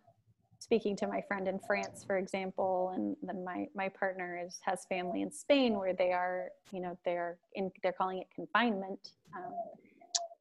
[0.62, 4.86] speaking to my friend in France, for example, and then my my partner is has
[4.86, 9.54] family in Spain where they are, you know, they're in they're calling it confinement, um,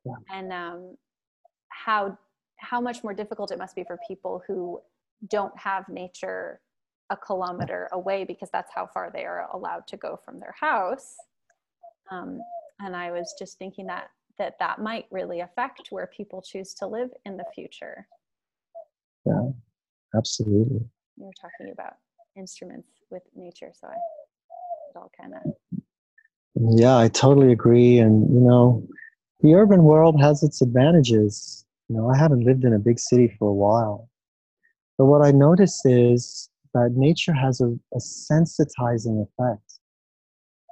[0.05, 0.37] yeah.
[0.37, 0.97] and um,
[1.68, 2.16] how
[2.59, 4.81] how much more difficult it must be for people who
[5.28, 6.61] don't have nature
[7.11, 11.16] a kilometer away because that's how far they are allowed to go from their house.
[12.11, 12.41] Um,
[12.85, 16.87] and I was just thinking that that that might really affect where people choose to
[16.87, 18.07] live in the future.
[19.26, 19.51] Yeah
[20.16, 20.81] absolutely.
[21.16, 21.95] You were talking about
[22.37, 25.53] instruments with nature so I, it all kind of
[26.55, 27.99] yeah i totally agree.
[27.99, 28.87] And you know
[29.41, 31.64] the urban world has its advantages.
[31.89, 34.09] You know i haven't lived in a big city for a while.
[34.97, 39.81] But what i notice is that nature has a, a sensitizing effect.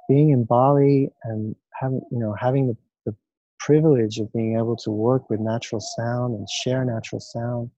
[0.07, 3.15] Being in bali and having you know having the, the
[3.59, 7.71] privilege of being able to work with natural sound and share natural sound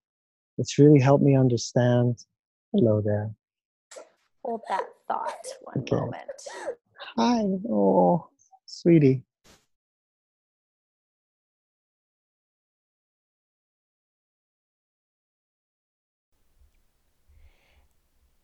[0.57, 2.23] it's really helped me understand.
[2.71, 3.31] Hello there.
[4.43, 5.95] Hold that thought one okay.
[5.95, 6.31] moment.
[7.17, 7.41] Hi.
[7.69, 8.27] Oh,
[8.65, 9.23] sweetie.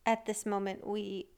[0.06, 1.28] At this moment, we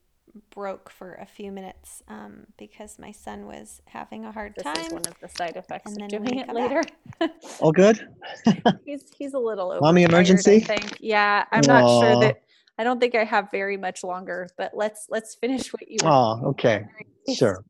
[0.51, 4.74] broke for a few minutes um, because my son was having a hard this time.
[4.74, 6.83] This is one of the side effects of doing it later.
[7.61, 8.09] All good?
[8.85, 9.81] he's he's a little over.
[9.83, 10.57] Mommy emergency?
[10.57, 10.97] I think.
[11.01, 11.66] Yeah, I'm Aww.
[11.66, 12.43] not sure that.
[12.78, 15.99] I don't think I have very much longer, but let's let's finish what you.
[16.03, 16.87] Oh, okay,
[17.35, 17.62] sure.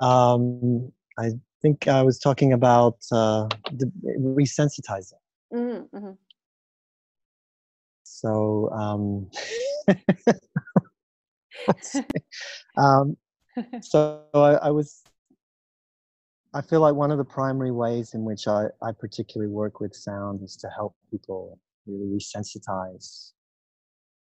[0.00, 5.20] um, I think I was talking about uh, the resensitizing.
[5.52, 6.12] Mm-hmm, mm-hmm.
[8.20, 9.30] So um,
[12.76, 13.16] um,
[13.80, 15.02] so I, I, was.
[16.52, 19.94] I feel like one of the primary ways in which I, I particularly work with
[19.94, 23.32] sound is to help people really resensitize,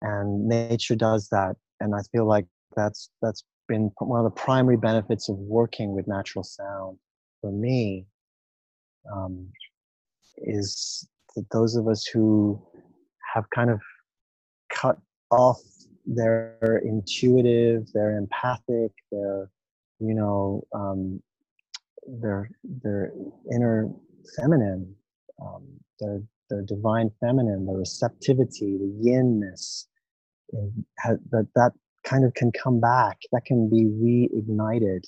[0.02, 1.56] and nature does that.
[1.80, 2.44] And I feel like
[2.76, 6.98] that's that's been one of the primary benefits of working with natural sound
[7.40, 8.06] for me.
[9.10, 9.48] Um,
[10.36, 12.60] is that those of us who
[13.38, 13.80] have kind of
[14.72, 14.98] cut
[15.30, 15.60] off
[16.06, 19.50] they're intuitive they're empathic they're
[20.00, 21.20] you know um,
[22.20, 22.50] they're
[22.82, 23.12] they're
[23.52, 23.88] inner
[24.36, 24.94] feminine
[25.42, 25.64] um,
[26.00, 26.20] their
[26.50, 29.86] their divine feminine the receptivity the yinness
[31.32, 31.72] that that
[32.04, 35.02] kind of can come back that can be reignited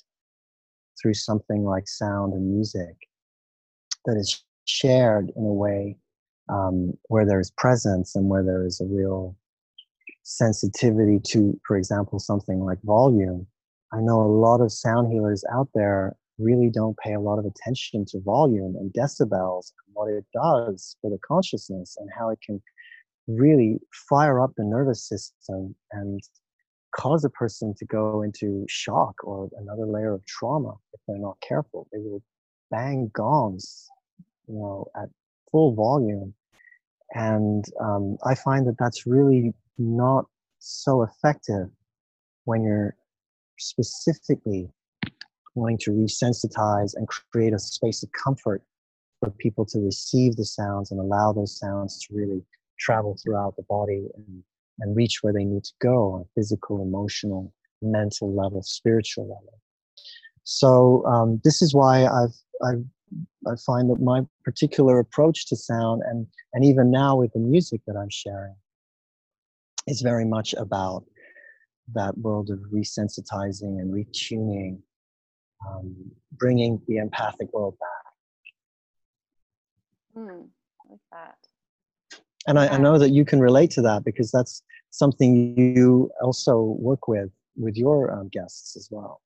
[1.01, 2.95] through something like sound and music
[4.05, 5.97] that is shared in a way
[6.49, 9.35] um, where there's presence and where there is a real
[10.23, 13.47] sensitivity to, for example, something like volume.
[13.93, 17.45] I know a lot of sound healers out there really don't pay a lot of
[17.45, 22.39] attention to volume and decibels and what it does for the consciousness and how it
[22.45, 22.61] can
[23.27, 23.79] really
[24.09, 26.21] fire up the nervous system and
[26.95, 31.37] cause a person to go into shock or another layer of trauma if they're not
[31.47, 31.87] careful.
[31.91, 32.23] They will
[32.69, 33.87] bang gongs,
[34.47, 35.09] you know, at
[35.51, 36.33] full volume
[37.13, 40.25] and um, I find that that's really not
[40.59, 41.67] so effective
[42.45, 42.95] when you're
[43.59, 44.69] specifically
[45.55, 48.63] wanting to resensitize and create a space of comfort
[49.19, 52.41] for people to receive the sounds and allow those sounds to really
[52.79, 54.43] travel throughout the body and,
[54.79, 59.59] and reach where they need to go on physical, emotional, mental level, spiritual level.
[60.43, 62.83] So um, this is why I've I've
[63.47, 67.81] I find that my particular approach to sound, and and even now with the music
[67.87, 68.55] that I'm sharing,
[69.87, 71.03] is very much about
[71.93, 74.79] that world of resensitizing and retuning,
[75.67, 75.95] um,
[76.33, 78.13] bringing the empathic world back.
[80.17, 80.47] Mm,
[80.89, 81.35] like that.
[82.47, 82.59] And.
[82.59, 87.07] I, I know that you can relate to that because that's something you also work
[87.07, 89.21] with with your um, guests as well.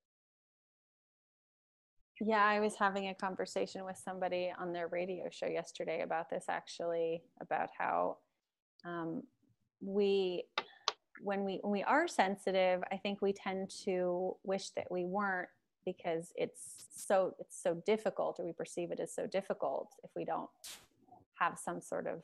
[2.21, 6.45] Yeah, I was having a conversation with somebody on their radio show yesterday about this
[6.47, 8.17] actually, about how
[8.85, 9.23] um,
[9.81, 10.45] we
[11.21, 15.49] when we when we are sensitive, I think we tend to wish that we weren't
[15.85, 20.23] because it's so it's so difficult or we perceive it as so difficult if we
[20.23, 20.49] don't
[21.37, 22.23] have some sort of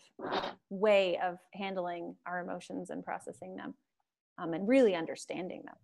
[0.70, 3.74] way of handling our emotions and processing them
[4.38, 5.76] um, and really understanding them.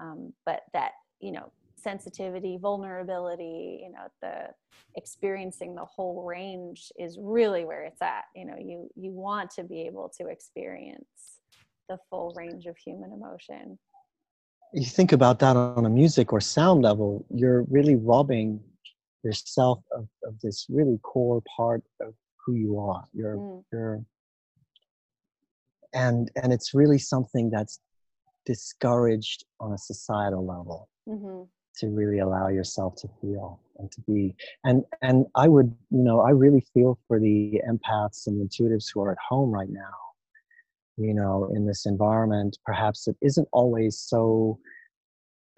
[0.00, 1.52] Um, but that you know
[1.84, 4.34] sensitivity vulnerability you know the
[4.96, 9.62] experiencing the whole range is really where it's at you know you you want to
[9.62, 11.40] be able to experience
[11.88, 13.78] the full range of human emotion
[14.72, 18.58] you think about that on a music or sound level you're really robbing
[19.22, 22.14] yourself of, of this really core part of
[22.44, 23.62] who you are you're mm.
[23.72, 24.02] you're
[25.94, 27.80] and and it's really something that's
[28.46, 31.42] discouraged on a societal level mm-hmm.
[31.78, 34.34] To really allow yourself to feel and to be.
[34.64, 39.02] And and i would you know i really feel for the empaths and intuitives who
[39.02, 40.04] are at home right now
[40.96, 44.58] you know in this environment perhaps it isn't always so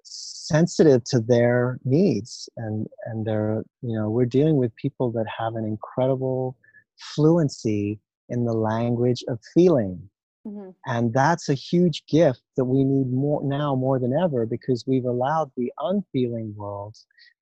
[0.02, 5.56] sensitive to their needs and and they're you know we're dealing with people that have
[5.56, 6.56] an incredible
[6.96, 7.98] fluency
[8.28, 10.08] in the language of feeling
[10.47, 10.70] Mm-hmm.
[10.86, 15.05] And that's a huge gift that we need more now more than ever because we've
[15.05, 16.97] allowed the unfeeling world,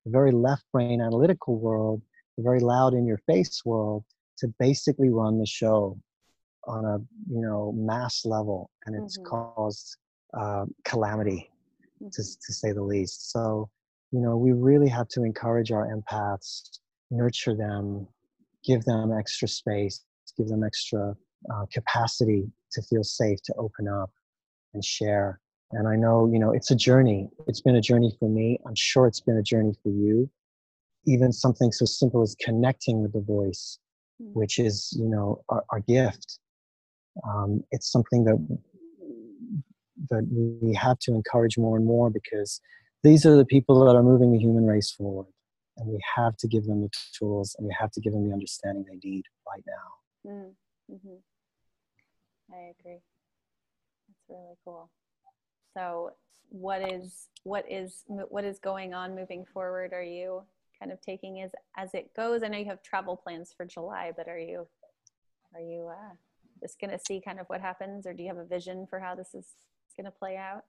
[0.05, 2.01] the very left brain analytical world,
[2.37, 4.03] the very loud in your face world
[4.37, 5.97] to basically run the show
[6.67, 6.97] on a
[7.31, 9.27] you know mass level and it's mm-hmm.
[9.27, 9.97] caused
[10.37, 11.49] uh, calamity
[12.01, 12.09] mm-hmm.
[12.11, 13.69] to, to say the least so
[14.11, 16.79] you know we really have to encourage our empaths
[17.11, 18.07] nurture them
[18.63, 20.03] give them extra space
[20.37, 21.15] give them extra
[21.53, 22.45] uh, capacity
[22.75, 24.11] to feel safe to open up
[24.73, 25.39] and share.
[25.71, 27.29] And i know you know it's a journey.
[27.47, 28.59] It's been a journey for me.
[28.67, 30.29] I'm sure it's been a journey for you.
[31.05, 33.79] Even something so simple as connecting with the voice
[34.21, 34.33] mm.
[34.33, 36.39] which is you know our, our gift.
[37.27, 38.59] Um, it's something that
[40.09, 42.59] that we have to encourage more and more because
[43.03, 45.27] these are the people that are moving the human race forward.
[45.77, 48.33] And we have to give them the tools and we have to give them the
[48.33, 50.31] understanding they need right now.
[50.31, 50.51] Mm.
[50.91, 51.15] mm-hmm.
[52.51, 52.99] I agree.
[54.07, 54.89] That's really cool.
[55.75, 56.11] So,
[56.49, 59.93] what is what is what is going on moving forward?
[59.93, 60.43] Are you
[60.79, 62.43] kind of taking as as it goes?
[62.43, 64.67] I know you have travel plans for July, but are you
[65.53, 66.13] are you uh,
[66.61, 68.99] just going to see kind of what happens, or do you have a vision for
[68.99, 69.47] how this is
[69.97, 70.63] going to play out?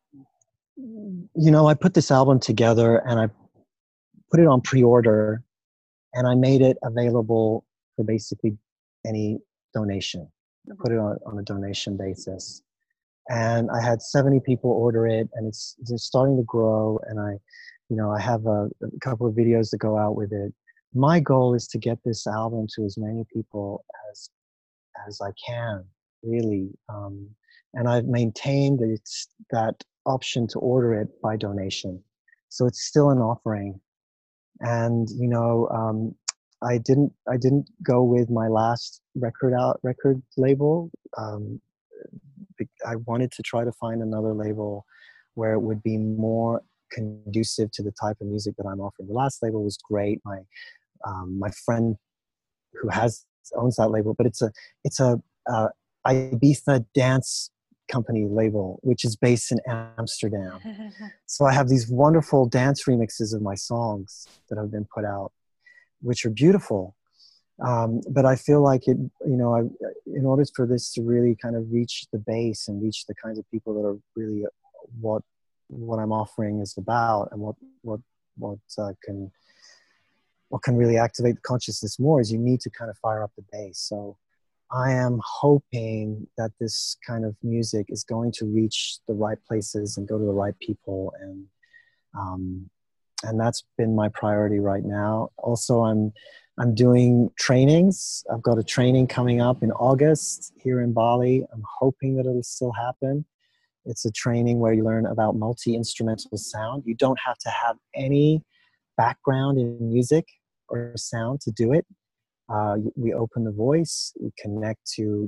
[0.76, 3.28] You know, I put this album together and I
[4.30, 5.42] put it on pre-order,
[6.14, 7.64] and I made it available
[7.96, 8.56] for basically
[9.04, 9.38] any
[9.74, 10.28] donation
[10.74, 12.62] put it on, on a donation basis.
[13.28, 16.98] And I had 70 people order it, and it's, it's starting to grow.
[17.08, 17.32] And I,
[17.88, 20.52] you know, I have a, a couple of videos that go out with it.
[20.94, 24.30] My goal is to get this album to as many people as
[25.06, 25.84] as I can,
[26.22, 26.70] really.
[26.88, 27.28] Um,
[27.74, 32.02] and I've maintained that it's that option to order it by donation,
[32.48, 33.80] so it's still an offering.
[34.60, 36.14] And you know, um,
[36.62, 40.90] I didn't I didn't go with my last record out record label.
[41.16, 41.60] Um,
[42.86, 44.86] I wanted to try to find another label
[45.34, 49.08] where it would be more conducive to the type of music that I'm offering.
[49.08, 50.20] The last label was great.
[50.24, 50.40] My
[51.06, 51.96] um, my friend
[52.74, 54.50] who has owns that label, but it's a
[54.84, 55.68] it's a uh,
[56.06, 57.50] Ibiza dance
[57.90, 60.58] company label, which is based in Amsterdam.
[61.26, 65.32] so I have these wonderful dance remixes of my songs that have been put out
[66.00, 66.94] which are beautiful.
[67.64, 69.60] Um, but I feel like it, you know, I,
[70.06, 73.38] in order for this to really kind of reach the base and reach the kinds
[73.38, 74.44] of people that are really
[75.00, 75.22] what
[75.68, 78.00] what I'm offering is about, and what what
[78.36, 79.32] what uh, can
[80.48, 83.32] what can really activate the consciousness more is you need to kind of fire up
[83.36, 83.78] the base.
[83.78, 84.16] So
[84.70, 89.96] I am hoping that this kind of music is going to reach the right places
[89.96, 91.46] and go to the right people and
[92.16, 92.70] um,
[93.24, 95.30] and that's been my priority right now.
[95.38, 96.12] Also, I'm
[96.58, 98.24] I'm doing trainings.
[98.32, 101.44] I've got a training coming up in August here in Bali.
[101.52, 103.26] I'm hoping that it'll still happen.
[103.84, 106.84] It's a training where you learn about multi instrumental sound.
[106.86, 108.42] You don't have to have any
[108.96, 110.26] background in music
[110.68, 111.86] or sound to do it.
[112.48, 115.26] Uh, we open the voice, we connect to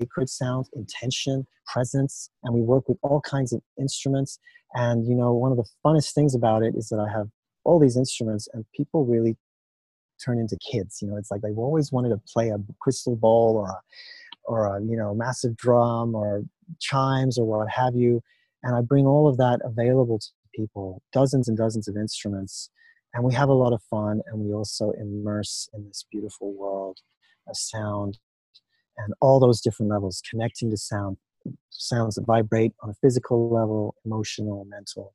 [0.00, 4.38] sacred sound, intention, presence, and we work with all kinds of instruments.
[4.74, 7.28] And you know, one of the funnest things about it is that I have
[7.64, 9.36] all these instruments, and people really
[10.24, 10.98] turn into kids.
[11.02, 13.80] You know, it's like they've always wanted to play a crystal ball or a,
[14.44, 16.44] or a you know massive drum or
[16.80, 18.22] chimes or what have you.
[18.62, 22.70] And I bring all of that available to people, dozens and dozens of instruments,
[23.14, 26.98] And we have a lot of fun, and we also immerse in this beautiful world
[27.48, 28.18] of sound
[28.98, 31.16] and all those different levels, connecting to sound,
[31.70, 35.14] sounds that vibrate on a physical level, emotional, mental.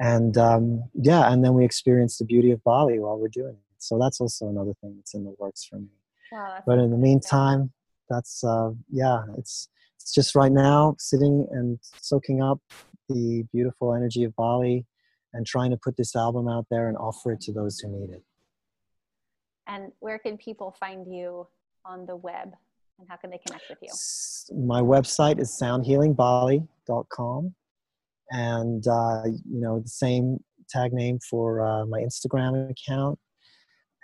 [0.00, 3.60] And um, yeah, and then we experience the beauty of Bali while we're doing it.
[3.78, 5.88] So that's also another thing that's in the works for me.
[6.32, 7.72] Wow, But in the meantime,
[8.08, 9.68] that's uh, yeah, it's
[10.00, 12.60] it's just right now sitting and soaking up
[13.08, 14.86] the beautiful energy of Bali
[15.32, 18.10] and trying to put this album out there and offer it to those who need
[18.10, 18.22] it.
[19.66, 21.46] And where can people find you
[21.84, 22.52] on the web
[22.98, 23.90] and how can they connect with you?
[24.66, 27.54] My website is soundhealingbali.com
[28.30, 33.18] and uh, you know the same tag name for uh, my Instagram account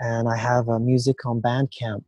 [0.00, 2.04] and I have uh, music on Bandcamp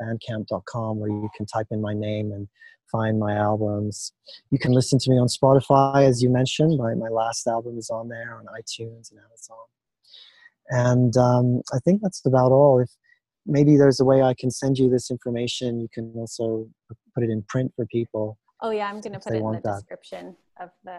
[0.00, 2.48] bandcamp.com where you can type in my name and
[2.90, 4.12] find my albums.
[4.50, 6.78] You can listen to me on Spotify, as you mentioned.
[6.78, 9.56] My, my last album is on there on iTunes and Amazon.
[10.70, 12.80] And um, I think that's about all.
[12.80, 12.90] If
[13.46, 16.68] maybe there's a way I can send you this information, you can also
[17.14, 18.38] put it in print for people.
[18.62, 19.74] Oh yeah, I'm gonna put it in the that.
[19.76, 20.98] description of the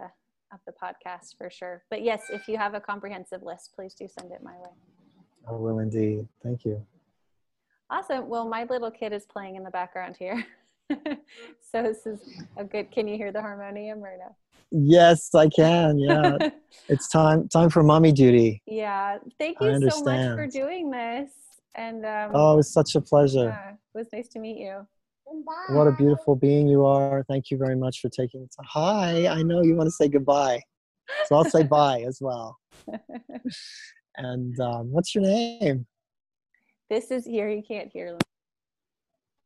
[0.54, 1.84] of the podcast for sure.
[1.89, 4.70] But yes, if you have a comprehensive list, please do send it my way.
[5.48, 6.28] I will indeed.
[6.43, 6.86] Thank you.
[7.89, 8.28] Awesome.
[8.30, 10.43] Well, my little kid is playing in the background here.
[10.89, 12.20] so this is
[12.58, 14.36] a good can you hear the harmonium or no?
[14.72, 15.98] Yes, I can.
[15.98, 16.38] Yeah,
[16.89, 18.62] it's time time for mommy duty.
[18.66, 19.18] yeah.
[19.39, 21.32] Thank you so much for doing this.
[21.76, 23.49] And um Oh, it was such a pleasure.
[23.49, 24.88] yeah, it was nice to meet you.
[25.69, 27.26] What a beautiful being you are.
[27.28, 28.65] Thank you very much for taking the time.
[28.69, 30.61] Hi, I know you want to say goodbye.
[31.26, 32.57] So I'll say bye as well.
[34.17, 35.86] And um, what's your name?
[36.89, 37.49] This is here.
[37.49, 38.19] You can't hear them.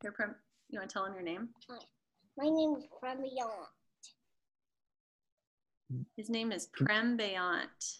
[0.01, 0.35] Here, Prim.
[0.69, 1.49] You want to tell him your name?
[2.37, 3.47] My name is Premion.
[6.15, 7.97] His name is Prem Bayant.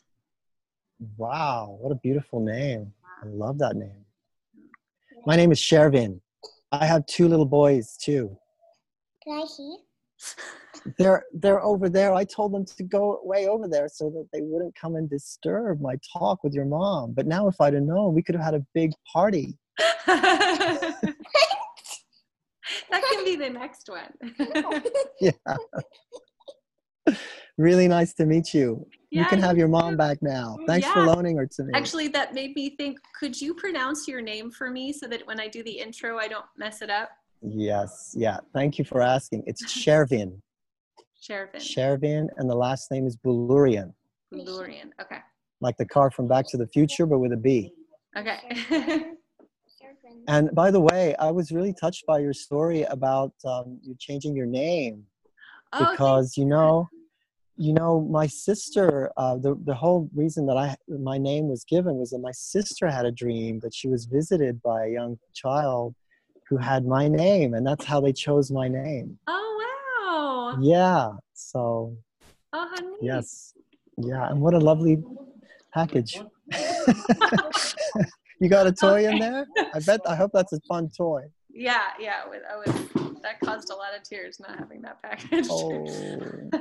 [1.18, 2.94] Wow, what a beautiful name.
[3.24, 4.06] I love that name.
[5.26, 6.20] My name is Shervin.
[6.72, 8.38] I have two little boys too.
[9.24, 9.78] Can I see?
[10.98, 12.14] They're they're over there.
[12.14, 15.82] I told them to go way over there so that they wouldn't come and disturb
[15.82, 17.14] my talk with your mom.
[17.14, 19.58] But now if I'd have known, we could have had a big party.
[20.08, 21.14] that
[22.92, 24.14] can be the next one.
[25.22, 25.32] Yeah.
[27.60, 28.88] Really nice to meet you.
[29.10, 30.58] you can have your mom back now.
[30.66, 31.72] Thanks for loaning her to me.
[31.76, 35.42] Actually, that made me think could you pronounce your name for me so that when
[35.42, 37.10] I do the intro, I don't mess it up?
[37.42, 38.38] Yes, yeah.
[38.54, 39.44] Thank you for asking.
[39.46, 40.40] It's Shervin.
[41.22, 41.58] Shervin.
[41.58, 43.94] Shervin, and the last name is Boloorian,
[44.34, 44.92] Lurian.
[45.02, 45.20] Okay.
[45.60, 47.74] like the car from Back to the Future, but with a B.
[48.18, 49.12] Okay.
[50.30, 54.34] And by the way, I was really touched by your story about um, you changing
[54.34, 55.04] your name
[55.74, 56.88] oh, because you know,
[57.60, 59.12] you know, my sister.
[59.18, 62.88] Uh, the the whole reason that I my name was given was that my sister
[62.90, 65.94] had a dream that she was visited by a young child
[66.48, 69.20] who had my name, and that's how they chose my name.
[69.28, 70.58] oh wow.
[70.62, 71.10] Yeah.
[71.34, 71.98] So
[72.54, 72.96] Oh, honey.
[73.02, 73.54] yes,
[73.98, 74.98] yeah, and what a lovely
[75.74, 76.18] package.
[78.40, 79.46] you got a toy in there?
[79.76, 80.00] I bet.
[80.08, 81.24] I hope that's a fun toy.
[81.52, 82.22] Yeah, yeah.
[82.26, 82.74] I was,
[83.22, 85.48] that caused a lot of tears not having that package.
[85.52, 86.50] Oh.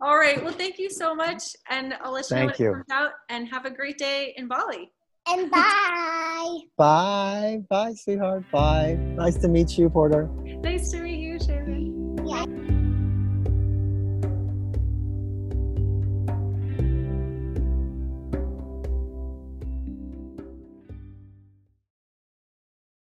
[0.00, 0.42] All right.
[0.42, 2.70] Well, thank you so much, and I'll let you know when you.
[2.70, 3.12] it comes out.
[3.30, 4.92] And have a great day in Bali.
[5.26, 6.58] And bye.
[6.76, 7.62] Bye.
[7.68, 8.44] Bye, sweetheart.
[8.52, 8.94] Bye.
[9.16, 10.28] Nice to meet you, Porter.
[10.44, 11.20] Nice to meet